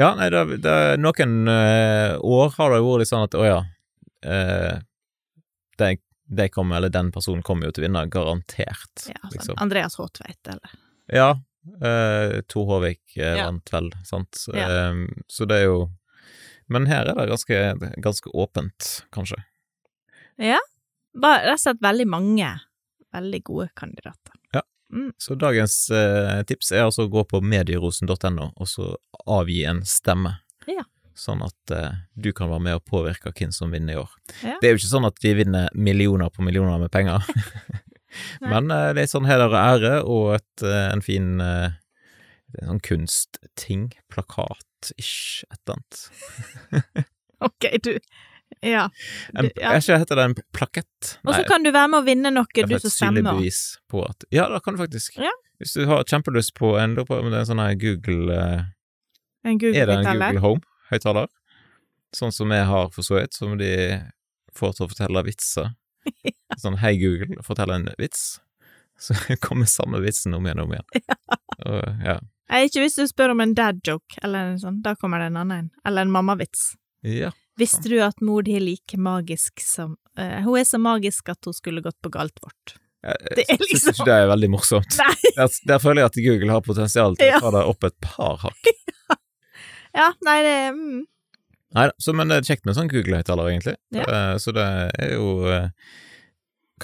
Ja, 0.00 0.14
nei, 0.16 0.30
det, 0.32 0.40
det, 0.64 0.76
noen 0.98 1.34
eh, 1.52 2.14
år 2.24 2.54
har 2.56 2.72
det 2.72 2.80
vært 2.82 3.02
litt 3.04 3.10
sånn 3.12 3.26
at 3.26 3.34
å 3.38 3.44
ja, 3.44 3.58
eh, 4.24 4.78
de, 5.78 5.90
de 6.32 6.46
kommer, 6.48 6.76
eller 6.80 6.90
den 6.94 7.10
personen 7.12 7.42
kommer 7.46 7.68
jo 7.68 7.72
til 7.76 7.84
å 7.84 7.86
vinne, 7.88 8.06
garantert, 8.10 9.04
Ja, 9.08 9.18
sånn. 9.20 9.32
liksom. 9.36 9.58
Andreas 9.62 9.98
Håtveit, 10.00 10.40
eller 10.48 10.72
Ja, 11.12 11.28
eh, 11.84 12.40
Tor 12.48 12.66
Håvik 12.72 13.16
eh, 13.18 13.36
Ja. 13.36 13.46
vant 13.50 13.72
vel, 13.72 13.90
sant, 14.08 14.46
Ja. 14.54 14.66
Eh, 14.88 15.06
så 15.28 15.46
det 15.46 15.60
er 15.62 15.68
jo 15.68 15.90
Men 16.72 16.86
her 16.86 17.04
er 17.10 17.14
det 17.18 17.28
ganske, 17.28 17.56
ganske 18.00 18.30
åpent, 18.32 19.02
kanskje. 19.12 19.36
Bare 21.12 21.42
rett 21.44 21.58
og 21.58 21.60
slett 21.60 21.82
veldig 21.84 22.06
mange 22.08 22.48
veldig 23.12 23.42
gode 23.44 23.68
kandidater. 23.76 24.32
Så 25.20 25.36
dagens 25.40 25.76
eh, 25.94 26.42
tips 26.48 26.72
er 26.74 26.86
altså 26.86 27.06
å 27.06 27.12
gå 27.12 27.24
på 27.30 27.40
medierosen.no 27.40 28.50
og 28.52 28.68
så 28.68 28.90
avgi 29.24 29.62
en 29.68 29.82
stemme. 29.88 30.34
Ja. 30.68 30.84
Sånn 31.16 31.44
at 31.44 31.72
eh, 31.74 32.02
du 32.12 32.32
kan 32.36 32.50
være 32.52 32.66
med 32.66 32.80
og 32.80 32.84
påvirke 32.88 33.32
hvem 33.32 33.52
som 33.54 33.72
vinner 33.72 33.96
i 33.96 34.02
år. 34.02 34.12
Ja. 34.42 34.58
Det 34.60 34.68
er 34.68 34.74
jo 34.74 34.82
ikke 34.82 34.92
sånn 34.92 35.08
at 35.08 35.20
vi 35.24 35.34
vinner 35.40 35.72
millioner 35.72 36.32
på 36.32 36.44
millioner 36.44 36.80
med 36.82 36.92
penger, 36.92 37.24
men 38.52 38.70
eh, 38.70 38.90
det 38.96 39.04
er 39.04 39.12
sånn 39.12 39.28
heder 39.28 39.52
og 39.52 39.60
ære 39.60 39.94
og 40.02 40.34
et, 40.36 40.64
eh, 40.66 40.88
en 40.92 41.04
fin 41.04 41.34
eh, 41.42 41.78
en 42.60 42.74
sånn 42.74 42.82
kunstting, 42.84 43.86
plakat-ish, 44.12 45.46
et 45.48 45.58
eller 45.62 45.78
annet. 45.78 47.08
Ok, 47.42 47.64
du 47.82 47.96
Ja. 48.62 48.88
Du- 49.34 49.50
ja. 49.56 49.72
Jeg 49.76 49.82
ikke 49.82 49.98
heter 50.02 50.16
det 50.20 50.24
en 50.24 50.34
plakett? 50.52 51.12
Og 51.24 51.34
så 51.34 51.44
kan 51.48 51.62
du 51.64 51.70
være 51.72 51.88
med 51.88 52.02
å 52.02 52.06
vinne 52.06 52.32
noe, 52.34 52.46
er 52.56 52.66
du 52.66 52.74
et 52.76 52.82
som 52.82 52.90
synlig 52.90 53.22
stemmer. 53.24 53.38
bevis 53.40 53.60
på 53.90 54.04
at 54.08 54.24
Ja, 54.30 54.48
det 54.52 54.62
kan 54.64 54.74
du 54.76 54.82
faktisk. 54.82 55.16
Ja. 55.16 55.30
Hvis 55.62 55.74
du 55.74 55.86
har 55.86 56.02
kjempelyst 56.04 56.54
på 56.58 56.74
en, 56.80 56.96
på 56.96 57.06
det 57.22 57.32
er 57.32 57.38
en 57.40 57.46
sånn 57.46 57.62
her 57.62 57.74
Google 57.78 58.66
en 59.44 59.58
Google 59.58 59.78
Er 59.80 59.86
det 59.86 59.94
en 59.98 60.04
Google-høyttaler. 60.04 60.40
Home-høyttaler? 60.40 61.28
Sånn 62.14 62.32
som 62.32 62.50
jeg 62.50 62.64
har 62.68 62.90
for 62.90 63.02
så 63.02 63.20
vidt, 63.20 63.34
som 63.34 63.56
de 63.58 63.70
får 64.54 64.74
til 64.76 64.86
å 64.86 64.90
fortelle 64.92 65.22
vitser. 65.24 65.70
Sånn 66.62 66.76
hei 66.82 66.96
Google, 67.00 67.40
fortell 67.46 67.70
en 67.72 67.88
vits. 67.98 68.40
Så 69.00 69.14
kommer 69.40 69.64
samme 69.70 70.00
vitsen 70.04 70.34
om 70.34 70.44
igjen 70.46 70.60
og 70.60 70.68
om 70.68 70.74
igjen. 70.76 71.16
Og, 71.64 72.04
ja. 72.04 72.18
Nei, 72.52 72.66
ikke 72.68 72.82
hvis 72.84 72.98
du 72.98 73.06
spør 73.08 73.32
om 73.32 73.40
en 73.40 73.54
dad 73.56 73.78
joke, 73.86 74.18
eller 74.22 74.52
en 74.52 74.58
sånn, 74.60 74.82
da 74.84 74.92
kommer 75.00 75.22
det 75.22 75.30
en 75.32 75.38
annen 75.40 75.58
en. 75.58 75.70
Eller 75.88 76.02
en 76.04 76.12
mammavits. 76.12 76.74
ja. 77.02 77.30
Visste 77.62 77.90
du 77.92 77.96
at 78.04 78.20
mor 78.24 78.42
di 78.46 78.56
er 78.58 78.64
like 78.64 78.98
magisk 79.00 79.62
som 79.64 79.96
uh, 80.18 80.38
Hun 80.44 80.58
er 80.60 80.66
så 80.68 80.80
magisk 80.82 81.30
at 81.32 81.48
hun 81.48 81.54
skulle 81.56 81.82
gått 81.84 81.98
på 82.02 82.10
galt 82.12 82.42
vårt. 82.42 82.74
Jeg, 83.02 83.16
Det 83.38 83.44
jeg 83.48 83.58
syns 83.58 83.70
liksom- 83.72 83.94
ikke 83.96 84.08
det 84.10 84.18
er 84.18 84.28
veldig 84.30 84.50
morsomt. 84.52 84.98
Der, 85.38 85.48
der 85.70 85.78
føler 85.80 86.02
jeg 86.02 86.10
at 86.12 86.18
Google 86.26 86.52
har 86.52 86.60
potensial 86.66 87.16
til 87.16 87.32
å 87.32 87.40
ta 87.40 87.50
det 87.54 87.64
opp 87.70 87.84
et 87.88 87.96
par 88.04 88.42
hakk. 88.44 88.72
Ja, 89.92 90.06
nei, 90.24 90.38
det 90.40 90.52
mm, 90.72 91.00
Nei 91.76 91.82
da, 91.88 92.12
men 92.16 92.30
det 92.30 92.36
er 92.38 92.46
kjekt 92.48 92.64
med 92.68 92.76
sånn 92.76 92.88
Google-høyttaler, 92.88 93.48
egentlig. 93.50 93.74
Ja. 93.96 94.04
Eh, 94.04 94.36
Så 94.40 94.52
det 94.56 94.64
er 95.00 95.14
jo 95.14 95.26
eh, 95.48 95.66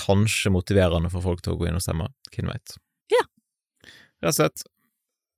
kanskje 0.00 0.52
motiverende 0.52 1.10
for 1.12 1.24
folk 1.24 1.42
til 1.44 1.54
å 1.54 1.58
gå 1.60 1.68
inn 1.68 1.76
og 1.78 1.84
stemme. 1.84 2.08
Hvem 2.32 2.48
veit. 2.52 2.76
Ja. 3.12 3.22
Rett 4.24 4.32
og 4.32 4.36
slett. 4.38 4.64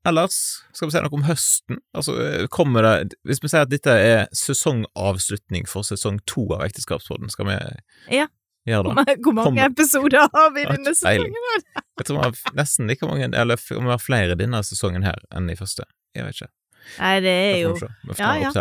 Ellers 0.08 0.34
skal 0.72 0.88
vi 0.88 0.94
si 0.94 1.00
noe 1.04 1.12
om 1.18 1.24
høsten. 1.28 1.78
Altså, 1.96 2.14
eh, 2.24 2.46
kommer 2.48 2.82
det 2.86 3.14
Hvis 3.28 3.42
vi 3.42 3.50
sier 3.52 3.66
at 3.66 3.72
dette 3.72 3.92
er 3.92 4.28
sesongavslutning 4.32 5.66
for 5.68 5.82
sesong 5.84 6.20
to 6.26 6.46
av 6.56 6.62
Ekteskapsråden, 6.64 7.28
skal 7.30 7.46
vi 7.50 7.56
Ja. 8.16 8.26
gjøre 8.66 8.94
det? 9.04 9.18
hvor 9.22 9.34
mange 9.34 9.44
Kommer- 9.44 9.66
episoder 9.68 10.28
har 10.32 10.50
vi 10.54 10.62
i 10.62 10.64
denne 10.70 10.94
sesongen? 10.94 11.34
Jeg 12.00 12.06
tror 12.06 12.16
vi 12.16 12.22
har 12.24 12.54
nesten 12.56 12.88
like 12.88 13.06
mange, 13.06 13.28
eller 13.34 13.60
om 13.76 13.84
vi 13.84 13.90
har 13.90 13.98
flere 14.00 14.36
denne 14.40 14.62
sesongen 14.64 15.04
her 15.04 15.20
enn 15.36 15.50
i 15.50 15.54
første. 15.58 15.84
Jeg 16.16 16.24
vet 16.24 16.34
ikke. 16.40 16.50
Nei, 16.98 17.20
det 17.20 17.34
er 17.36 17.58
jo 17.60 17.76
Ja, 18.18 18.34
ja. 18.40 18.52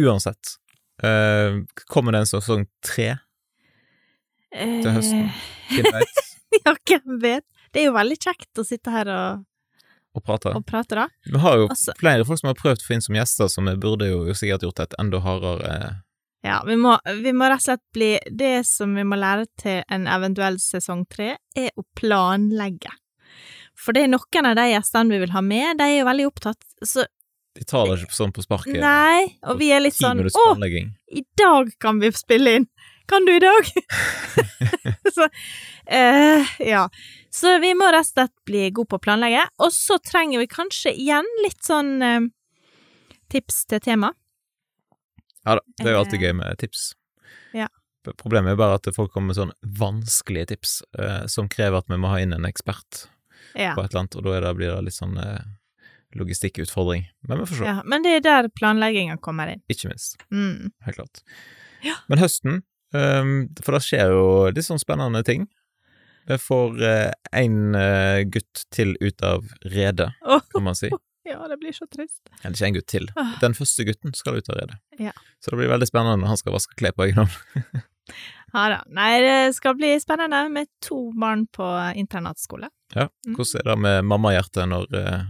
Uansett. 0.00 0.56
Uh, 1.04 1.60
kommer 1.88 2.12
det 2.12 2.20
en 2.24 2.28
sesong 2.40 2.66
tre 2.82 3.18
til 4.52 4.90
høsten? 4.96 5.28
eh, 5.28 5.44
Hvem 5.76 5.92
vet? 5.92 6.20
Ja, 6.64 6.74
hvem 6.88 7.20
vet? 7.22 7.44
Det 7.72 7.82
er 7.82 7.86
jo 7.90 7.92
veldig 7.94 8.16
kjekt 8.18 8.58
å 8.58 8.64
sitte 8.66 8.90
her 8.90 9.08
og, 9.12 9.44
Og 10.14 10.24
prater. 10.26 10.56
og 10.56 10.64
prater 10.66 11.04
da. 11.04 11.08
Vi 11.26 11.38
har 11.38 11.56
jo 11.56 11.68
Altså- 11.68 11.94
flere 11.98 12.24
folk 12.26 12.40
som 12.40 12.48
har 12.48 12.54
prøvd 12.54 12.82
å 12.82 12.86
få 12.86 12.94
inn 12.94 13.00
som 13.04 13.14
gjester, 13.14 13.46
så 13.46 13.62
vi 13.62 13.76
burde 13.76 14.08
jo 14.10 14.34
sikkert 14.34 14.62
gjort 14.62 14.80
et 14.80 14.94
enda 14.98 15.20
hardere 15.20 16.02
Ja, 16.42 16.62
vi 16.64 16.74
må, 16.74 16.98
vi 17.04 17.32
må 17.32 17.48
rett 17.50 17.60
og 17.60 17.66
slett 17.66 17.84
bli 17.92 18.18
Det 18.34 18.64
som 18.66 18.94
vi 18.94 19.02
må 19.02 19.16
lære 19.20 19.46
til 19.60 19.84
en 19.88 20.06
eventuell 20.06 20.56
sesong 20.58 21.06
tre, 21.08 21.36
er 21.54 21.70
å 21.76 21.84
planlegge. 21.94 22.90
For 23.76 23.92
det 23.92 24.04
er 24.04 24.08
noen 24.08 24.46
av 24.50 24.56
de 24.56 24.66
gjestene 24.72 25.10
vi 25.10 25.18
vil 25.18 25.30
ha 25.30 25.40
med, 25.40 25.78
de 25.78 25.84
er 25.84 25.98
jo 26.00 26.08
veldig 26.08 26.26
opptatt, 26.26 26.64
så 26.84 27.06
De 27.56 27.64
tar 27.64 27.86
det 27.86 28.04
ikke 28.04 28.14
sånn 28.14 28.32
på 28.32 28.42
sparket. 28.42 28.80
Nei, 28.80 29.36
og 29.42 29.58
vi 29.58 29.70
er 29.74 29.80
litt 29.80 29.94
sånn 29.94 30.20
Å, 30.22 30.82
i 31.12 31.22
dag 31.36 31.72
kan 31.80 31.98
vi 31.98 32.10
spille 32.14 32.56
inn! 32.60 32.66
Kan 33.10 33.26
du 33.26 33.32
i 33.34 33.40
dag? 33.42 33.70
så 35.14 35.26
eh, 35.90 36.46
ja. 36.70 36.84
Så 37.30 37.56
vi 37.62 37.72
må 37.78 37.88
rett 37.90 38.06
og 38.06 38.12
slett 38.12 38.34
bli 38.46 38.68
gode 38.74 38.90
på 38.92 38.98
å 39.00 39.02
planlegge. 39.02 39.42
Og 39.62 39.72
så 39.74 39.98
trenger 40.02 40.42
vi 40.42 40.48
kanskje 40.50 40.92
igjen 40.94 41.26
litt 41.44 41.62
sånn 41.66 41.90
eh, 42.06 42.20
tips 43.30 43.64
til 43.70 43.82
tema. 43.82 44.12
Ja 45.46 45.56
da, 45.58 45.62
det 45.80 45.88
er 45.88 45.94
jo 45.96 46.02
alltid 46.04 46.20
Eh, 46.20 46.26
gøy 46.28 46.34
med 46.42 46.58
tips. 46.60 46.90
ja. 47.56 47.68
Problemet 48.16 48.54
er 48.54 48.56
bare 48.56 48.78
at 48.78 48.86
folk 48.96 49.10
kommer 49.12 49.28
med 49.34 49.36
sånn 49.36 49.50
vanskelige 49.76 50.46
tips, 50.54 50.78
eh, 50.98 51.26
som 51.28 51.48
krever 51.52 51.82
at 51.82 51.88
vi 51.92 51.98
må 52.00 52.08
ha 52.08 52.20
inn 52.22 52.32
en 52.32 52.46
ekspert 52.48 53.06
Ja. 53.54 53.74
på 53.76 53.82
et 53.84 53.90
eller 53.92 54.00
annet, 54.06 54.16
og 54.16 54.24
da 54.24 54.40
det, 54.40 54.54
blir 54.56 54.70
det 54.72 54.84
litt 54.86 54.96
sånn 54.96 55.18
eh, 55.20 55.42
logistikkutfordring. 56.16 57.06
Men 57.28 57.38
vi 57.42 57.46
får 57.50 57.58
se. 57.60 57.64
ja. 57.68 57.82
Men 57.84 58.02
det 58.06 58.14
er 58.18 58.24
der 58.24 58.48
planlegginga 58.56 59.18
kommer 59.20 59.52
inn. 59.52 59.62
Ikke 59.68 59.90
minst. 59.92 60.16
Mm. 60.32 60.72
Helt 60.86 60.96
klart. 60.96 61.22
Ja. 61.84 61.94
Men 62.08 62.18
høsten, 62.20 62.62
for 62.90 63.76
det 63.76 63.82
skjer 63.86 64.12
jo 64.14 64.24
litt 64.50 64.66
sånn 64.66 64.80
spennende 64.82 65.22
ting. 65.26 65.44
Vi 66.28 66.36
får 66.38 66.80
én 67.36 67.76
gutt 68.30 68.64
til 68.74 68.96
ut 69.00 69.22
av 69.26 69.46
redet, 69.62 70.10
kan 70.52 70.66
man 70.66 70.78
si. 70.78 70.90
ja, 71.30 71.38
det 71.48 71.58
blir 71.62 71.74
så 71.74 71.86
trist. 71.90 72.22
Eller 72.42 72.56
ikke 72.56 72.68
en 72.68 72.78
gutt 72.78 72.90
til. 72.90 73.08
Den 73.42 73.56
første 73.56 73.86
gutten 73.88 74.14
skal 74.18 74.38
ut 74.38 74.50
av 74.52 74.58
redet. 74.60 74.80
Ja. 74.98 75.14
Så 75.42 75.54
det 75.54 75.62
blir 75.62 75.72
veldig 75.72 75.88
spennende 75.90 76.20
når 76.22 76.34
han 76.34 76.42
skal 76.42 76.54
vaske 76.58 76.76
klær 76.78 76.96
på 76.96 77.08
egen 77.08 77.24
hånd. 77.24 77.80
Ja 78.52 78.66
da. 78.72 78.78
Nei, 78.90 79.20
det 79.22 79.54
skal 79.54 79.76
bli 79.78 79.92
spennende 80.02 80.42
med 80.50 80.66
to 80.82 81.10
barn 81.14 81.46
på 81.54 81.66
internatskole. 81.94 82.70
Ja. 82.94 83.08
Mm. 83.26 83.36
Hvordan 83.36 83.60
er 83.60 83.68
det 83.68 83.76
med 83.84 84.08
mammahjertet 84.10 84.70
når 84.70 84.88
uh... 84.96 85.28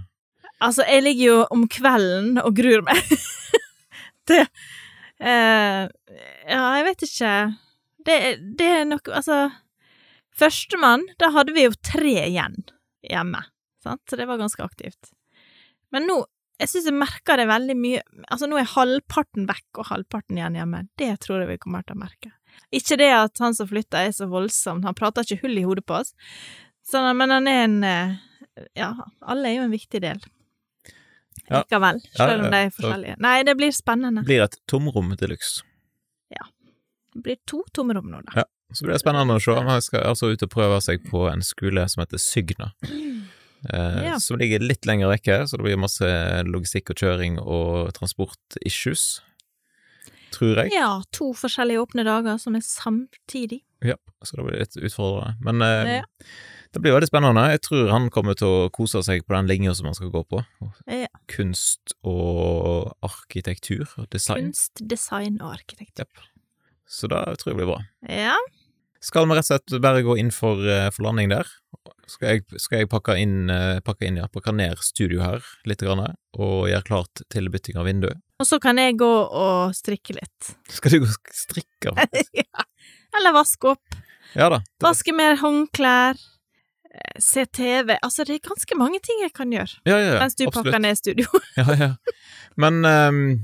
Altså, 0.61 0.85
jeg 0.89 1.05
ligger 1.05 1.25
jo 1.25 1.37
om 1.57 1.67
kvelden 1.73 2.41
og 2.41 2.57
gruer 2.57 2.85
meg. 2.85 3.01
det 4.31 4.47
Eh, 5.21 5.85
ja, 6.49 6.61
jeg 6.79 6.87
vet 6.89 7.07
ikke. 7.07 7.35
Det, 8.07 8.19
det 8.57 8.69
er 8.81 8.87
nok 8.89 9.11
Altså, 9.13 9.51
førstemann, 10.41 11.05
da 11.21 11.33
hadde 11.35 11.55
vi 11.57 11.67
jo 11.67 11.77
tre 11.85 12.17
igjen 12.25 12.63
hjemme, 13.05 13.43
sant, 13.85 14.03
så 14.09 14.17
det 14.17 14.29
var 14.29 14.41
ganske 14.41 14.65
aktivt. 14.65 15.13
Men 15.93 16.07
nå, 16.09 16.23
jeg 16.61 16.71
syns 16.71 16.89
jeg 16.91 16.97
merker 16.97 17.41
det 17.41 17.47
veldig 17.49 17.77
mye 17.81 18.03
Altså, 18.27 18.49
nå 18.49 18.59
er 18.61 18.69
halvparten 18.69 19.47
vekk 19.49 19.81
og 19.81 19.89
halvparten 19.91 20.39
igjen 20.39 20.59
hjemme. 20.61 20.83
Det 21.01 21.15
tror 21.25 21.43
jeg 21.43 21.53
vi 21.55 21.61
kommer 21.63 21.85
til 21.85 21.97
å 21.97 22.03
merke. 22.03 22.33
Ikke 22.75 22.99
det 23.01 23.11
at 23.15 23.41
han 23.43 23.57
som 23.57 23.69
flytter 23.71 24.09
er 24.09 24.17
så 24.17 24.29
voldsom, 24.31 24.85
han 24.87 24.97
prater 24.97 25.25
ikke 25.25 25.47
hull 25.47 25.61
i 25.61 25.65
hodet 25.67 25.87
på 25.89 26.01
oss, 26.01 26.13
så, 26.87 27.03
men 27.15 27.33
han 27.33 27.49
er 27.49 27.65
en 27.69 27.81
eh, 27.87 28.19
Ja, 28.77 28.93
alle 29.21 29.49
er 29.49 29.61
jo 29.61 29.67
en 29.69 29.73
viktig 29.73 30.01
del. 30.03 30.21
Ja. 31.51 31.63
Likevel, 31.65 32.01
Ja, 32.15 32.27
selv 32.27 32.41
om 32.41 32.45
ja, 32.47 32.51
de 32.51 32.57
er 32.61 32.65
ja. 32.69 32.71
forskjellige. 32.77 33.17
Nei, 33.25 33.37
det 33.49 33.57
blir 33.59 33.73
spennende. 33.75 34.23
Blir 34.27 34.43
et 34.47 34.57
tomrom 34.71 35.13
de 35.19 35.27
luxe. 35.33 35.63
Det 37.11 37.23
blir 37.25 37.37
to 37.51 37.65
tomrom 37.75 38.07
nå, 38.07 38.21
da. 38.29 38.33
Ja. 38.37 38.45
Så 38.73 38.85
blir 38.85 38.95
det 38.95 39.01
spennende 39.03 39.35
å 39.35 39.41
se. 39.43 39.51
Han 39.67 39.83
skal 39.83 40.05
altså 40.13 40.29
ut 40.31 40.45
og 40.47 40.51
prøve 40.53 40.77
seg 40.85 41.03
på 41.11 41.25
en 41.27 41.41
skole 41.43 41.83
som 41.91 42.05
heter 42.05 42.19
Sygna. 42.23 42.73
Eh, 43.69 43.97
Ja. 44.07 44.15
Som 44.25 44.39
ligger 44.41 44.63
litt 44.65 44.87
lenger 44.89 45.11
vekke, 45.11 45.35
så 45.45 45.59
det 45.59 45.65
blir 45.67 45.77
masse 45.77 46.07
logistikk 46.49 46.95
og 46.95 46.97
kjøring 47.03 47.35
og 47.43 47.91
transport-issues. 47.93 49.03
Tror 50.33 50.63
jeg. 50.63 50.71
Ja, 50.73 51.03
to 51.13 51.35
forskjellige 51.37 51.83
åpne 51.83 52.07
dager 52.07 52.39
som 52.41 52.57
er 52.57 52.65
samtidig. 52.65 53.59
Ja, 53.85 53.99
så 54.25 54.39
det 54.39 54.47
blir 54.47 54.63
litt 54.63 54.79
utfordrende. 54.81 55.35
Men 55.45 55.61
eh, 55.67 55.93
Ja. 55.99 56.07
Det 56.75 56.83
blir 56.83 56.95
veldig 56.95 57.09
spennende. 57.11 57.43
Jeg 57.51 57.63
tror 57.67 57.89
han 57.91 58.09
kommer 58.15 58.37
til 58.39 58.47
å 58.47 58.71
kose 58.75 59.03
seg 59.07 59.25
på 59.27 59.35
den 59.35 59.49
linja 59.51 59.75
som 59.75 59.89
han 59.91 59.97
skal 59.99 60.13
gå 60.15 60.23
på. 60.31 60.43
Ja. 60.87 61.11
Kunst 61.31 61.97
og 62.07 62.93
arkitektur 63.07 63.89
og 63.99 64.07
design. 64.15 64.51
Kunst, 64.51 64.83
design 64.87 65.41
og 65.43 65.57
arkitektur. 65.57 66.07
Yep. 66.07 66.27
Så 66.91 67.11
da 67.11 67.25
tror 67.39 67.53
jeg 67.53 67.57
det 67.57 67.61
blir 67.63 67.73
bra. 67.73 67.81
Ja. 68.07 68.39
Skal 69.01 69.27
vi 69.27 69.37
rett 69.39 69.47
og 69.47 69.55
slett 69.55 69.83
bare 69.83 70.05
gå 70.05 70.17
inn 70.21 70.31
for, 70.35 70.61
eh, 70.69 70.91
for 70.93 71.07
landing 71.07 71.31
der? 71.33 71.49
Skal 72.11 72.35
jeg, 72.35 72.61
skal 72.61 72.83
jeg 72.83 72.91
pakke 72.91 73.15
inn, 73.17 73.49
eh, 73.51 73.79
pakke 73.81 74.07
inn, 74.07 74.19
ja, 74.19 74.27
pakke 74.27 74.53
ned 74.53 74.79
studio 74.83 75.23
her 75.23 75.45
litt, 75.65 75.81
grann, 75.81 76.17
og 76.37 76.69
gjøre 76.69 76.85
klart 76.85 77.23
til 77.31 77.49
bytting 77.49 77.79
av 77.79 77.87
vindu? 77.87 78.11
Og 78.41 78.47
så 78.47 78.59
kan 78.61 78.77
jeg 78.77 78.99
gå 78.99 79.09
og 79.09 79.75
strikke 79.75 80.17
litt. 80.19 80.53
Skal 80.77 80.91
du 80.91 81.01
gå 81.05 81.09
og 81.09 81.33
strikke? 81.33 81.95
ja. 82.43 82.67
Eller 83.17 83.35
vaske 83.35 83.73
opp. 83.75 84.03
Ja 84.35 84.51
da. 84.53 84.61
Vaske 84.83 85.15
mer 85.17 85.39
håndklær. 85.41 86.19
Eh, 87.01 87.21
Se 87.21 87.47
TV. 87.47 87.99
Altså, 88.03 88.25
det 88.25 88.35
er 88.35 88.39
ganske 88.49 88.77
mange 88.79 88.99
ting 89.05 89.21
jeg 89.25 89.33
kan 89.37 89.53
gjøre 89.53 89.81
Ja, 89.89 89.99
ja, 89.99 90.19
mens 90.23 90.35
du 90.37 90.47
absolutt. 90.47 90.65
pakker 90.71 90.81
ned 90.85 90.97
studio. 91.01 91.27
Ja, 91.61 91.67
ja. 91.79 91.91
Men 92.61 92.75
um, 92.85 93.39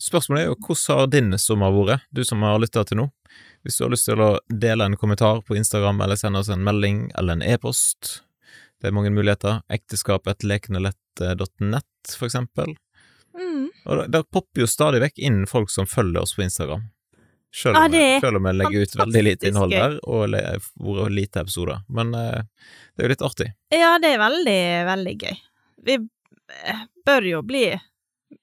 spørsmålet 0.00 0.42
er 0.42 0.46
jo 0.50 0.56
hvordan 0.58 0.96
har 0.98 1.06
din 1.12 1.38
sommer 1.38 1.70
vært, 1.76 2.00
du 2.10 2.24
som 2.24 2.42
har 2.46 2.58
lytta 2.62 2.84
til 2.88 2.96
nå? 3.02 3.06
Hvis 3.62 3.76
du 3.78 3.82
har 3.84 3.92
lyst 3.92 4.08
til 4.08 4.20
å 4.20 4.38
dele 4.50 4.84
en 4.88 4.96
kommentar 4.98 5.42
på 5.46 5.54
Instagram, 5.56 6.00
eller 6.02 6.16
sende 6.18 6.38
oss 6.42 6.48
en 6.50 6.64
melding 6.66 7.12
eller 7.18 7.32
en 7.38 7.42
e-post, 7.46 8.22
det 8.82 8.86
er 8.90 8.96
mange 8.96 9.12
muligheter. 9.14 9.60
Ekteskapetlekenelett.nett, 9.70 12.16
for 12.18 12.26
eksempel. 12.26 12.68
Mm. 13.38 13.68
Og 13.86 13.92
der 14.10 14.22
popper 14.26 14.60
jo 14.64 14.68
stadig 14.70 14.98
vekk 15.04 15.16
inn 15.22 15.46
folk 15.46 15.70
som 15.70 15.86
følger 15.86 16.20
oss 16.24 16.34
på 16.34 16.42
Instagram. 16.42 16.82
Selv 17.54 17.76
Ja, 17.76 17.84
om, 17.84 17.94
er 17.94 18.20
selv 18.20 18.38
om 18.40 18.46
jeg 18.48 18.56
legger 18.56 18.82
ut 18.86 18.94
veldig 18.96 19.22
lite 19.26 19.48
innhold 19.50 19.74
der, 19.74 19.96
og 20.08 20.32
vært 20.32 21.12
lite 21.12 21.42
episoder. 21.44 21.82
Men 21.92 22.14
eh, 22.16 22.44
det 22.96 23.02
er 23.02 23.08
jo 23.08 23.12
litt 23.12 23.24
artig. 23.28 23.48
Ja, 23.74 23.94
det 24.00 24.14
er 24.14 24.22
veldig, 24.22 24.60
veldig 24.88 25.16
gøy. 25.20 25.40
Vi 25.88 25.96
eh, 26.00 26.84
bør 27.04 27.28
jo 27.28 27.42
bli 27.44 27.66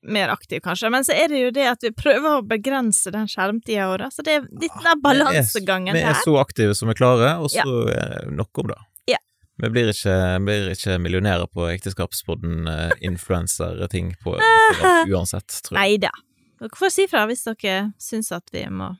mer 0.06 0.30
aktive, 0.30 0.62
kanskje, 0.62 0.92
men 0.94 1.06
så 1.06 1.16
er 1.18 1.34
det 1.34 1.42
jo 1.42 1.50
det 1.56 1.66
at 1.72 1.84
vi 1.84 1.92
prøver 1.96 2.38
å 2.38 2.46
begrense 2.46 3.10
den 3.14 3.26
skjermtida 3.30 3.90
vår, 3.90 4.06
så 4.14 4.26
det 4.26 4.38
er 4.38 4.46
litt 4.62 4.78
den 4.86 5.02
balansegangen 5.02 5.98
Vi 5.98 6.06
er 6.06 6.22
så 6.22 6.36
aktive 6.38 6.78
som 6.78 6.92
vi 6.92 6.98
klarer, 7.00 7.42
og 7.42 7.50
så 7.50 7.66
det 7.90 8.30
nok 8.30 8.62
om 8.62 8.70
det. 8.70 8.80
Ja. 9.16 9.20
Vi 9.60 9.74
blir 9.74 9.90
ikke, 9.90 10.16
blir 10.46 10.70
ikke 10.76 11.00
millionærer 11.02 11.50
på 11.50 11.66
ekteskapspodden, 11.74 12.70
uh, 12.70 12.94
influenser-ting 13.02 14.14
på 14.24 14.38
uansett, 15.12 15.64
tror 15.66 15.74
jeg. 15.74 15.82
Nei 15.82 16.02
da. 16.06 16.14
Dere 16.60 16.76
får 16.76 16.92
si 16.92 17.06
fra 17.08 17.24
hvis 17.30 17.46
dere 17.48 17.76
syns 18.02 18.34
at 18.36 18.52
vi 18.52 18.66
må 18.72 18.92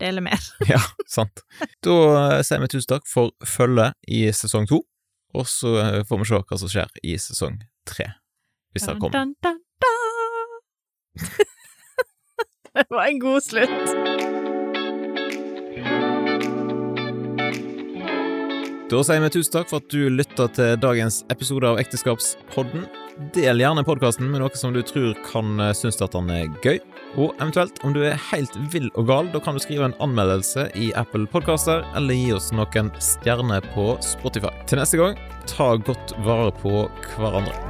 dele 0.00 0.22
mer. 0.24 0.40
Ja, 0.70 0.80
sant. 1.10 1.42
Da 1.84 1.96
eh, 2.36 2.42
sier 2.46 2.62
vi 2.62 2.70
tusen 2.70 2.94
takk 2.94 3.08
for 3.10 3.34
følget 3.46 3.98
i 4.08 4.22
sesong 4.34 4.68
to, 4.70 4.84
og 5.34 5.48
så 5.50 5.74
eh, 5.82 6.00
får 6.06 6.22
vi 6.22 6.30
se 6.30 6.40
hva 6.40 6.60
som 6.62 6.72
skjer 6.72 7.02
i 7.02 7.16
sesong 7.20 7.58
tre, 7.88 8.12
hvis 8.72 8.86
det 8.86 8.96
kommer. 9.02 9.18
Dun, 9.18 9.34
dun, 9.42 9.58
dun, 9.82 9.84
dun. 9.84 10.50
det 12.78 12.86
var 12.94 13.10
en 13.10 13.20
god 13.20 13.40
slutt. 13.44 13.86
Da 18.90 19.04
sier 19.06 19.22
vi 19.22 19.34
tusen 19.34 19.54
takk 19.54 19.68
for 19.70 19.82
at 19.82 19.90
du 19.92 20.08
lytta 20.10 20.48
til 20.54 20.78
dagens 20.82 21.20
episode 21.30 21.66
av 21.68 21.78
Ekteskapspodden. 21.82 22.88
Del 23.20 23.60
gjerne 23.60 23.82
podkasten 23.84 24.30
med 24.32 24.40
noe 24.40 24.56
som 24.56 24.72
du 24.72 24.80
tror 24.86 25.12
kan 25.26 25.60
eh, 25.60 25.74
synes 25.76 26.00
at 26.00 26.14
den 26.16 26.30
er 26.32 26.46
gøy. 26.64 26.78
Og 27.20 27.34
eventuelt, 27.36 27.76
om 27.84 27.92
du 27.92 28.00
er 28.06 28.16
helt 28.30 28.56
vill 28.72 28.88
og 28.94 29.10
gal, 29.10 29.28
da 29.34 29.42
kan 29.44 29.58
du 29.58 29.60
skrive 29.60 29.90
en 29.90 29.96
anmeldelse 30.00 30.70
i 30.72 30.88
Apple 30.96 31.28
Podcaster, 31.28 31.84
eller 31.98 32.16
gi 32.16 32.32
oss 32.38 32.48
noen 32.56 32.88
stjerner 32.96 33.66
på 33.74 33.92
Spotify. 34.04 34.54
Til 34.64 34.80
neste 34.80 35.02
gang, 35.02 35.20
ta 35.50 35.74
godt 35.76 36.16
vare 36.24 36.54
på 36.62 36.86
hverandre. 37.18 37.69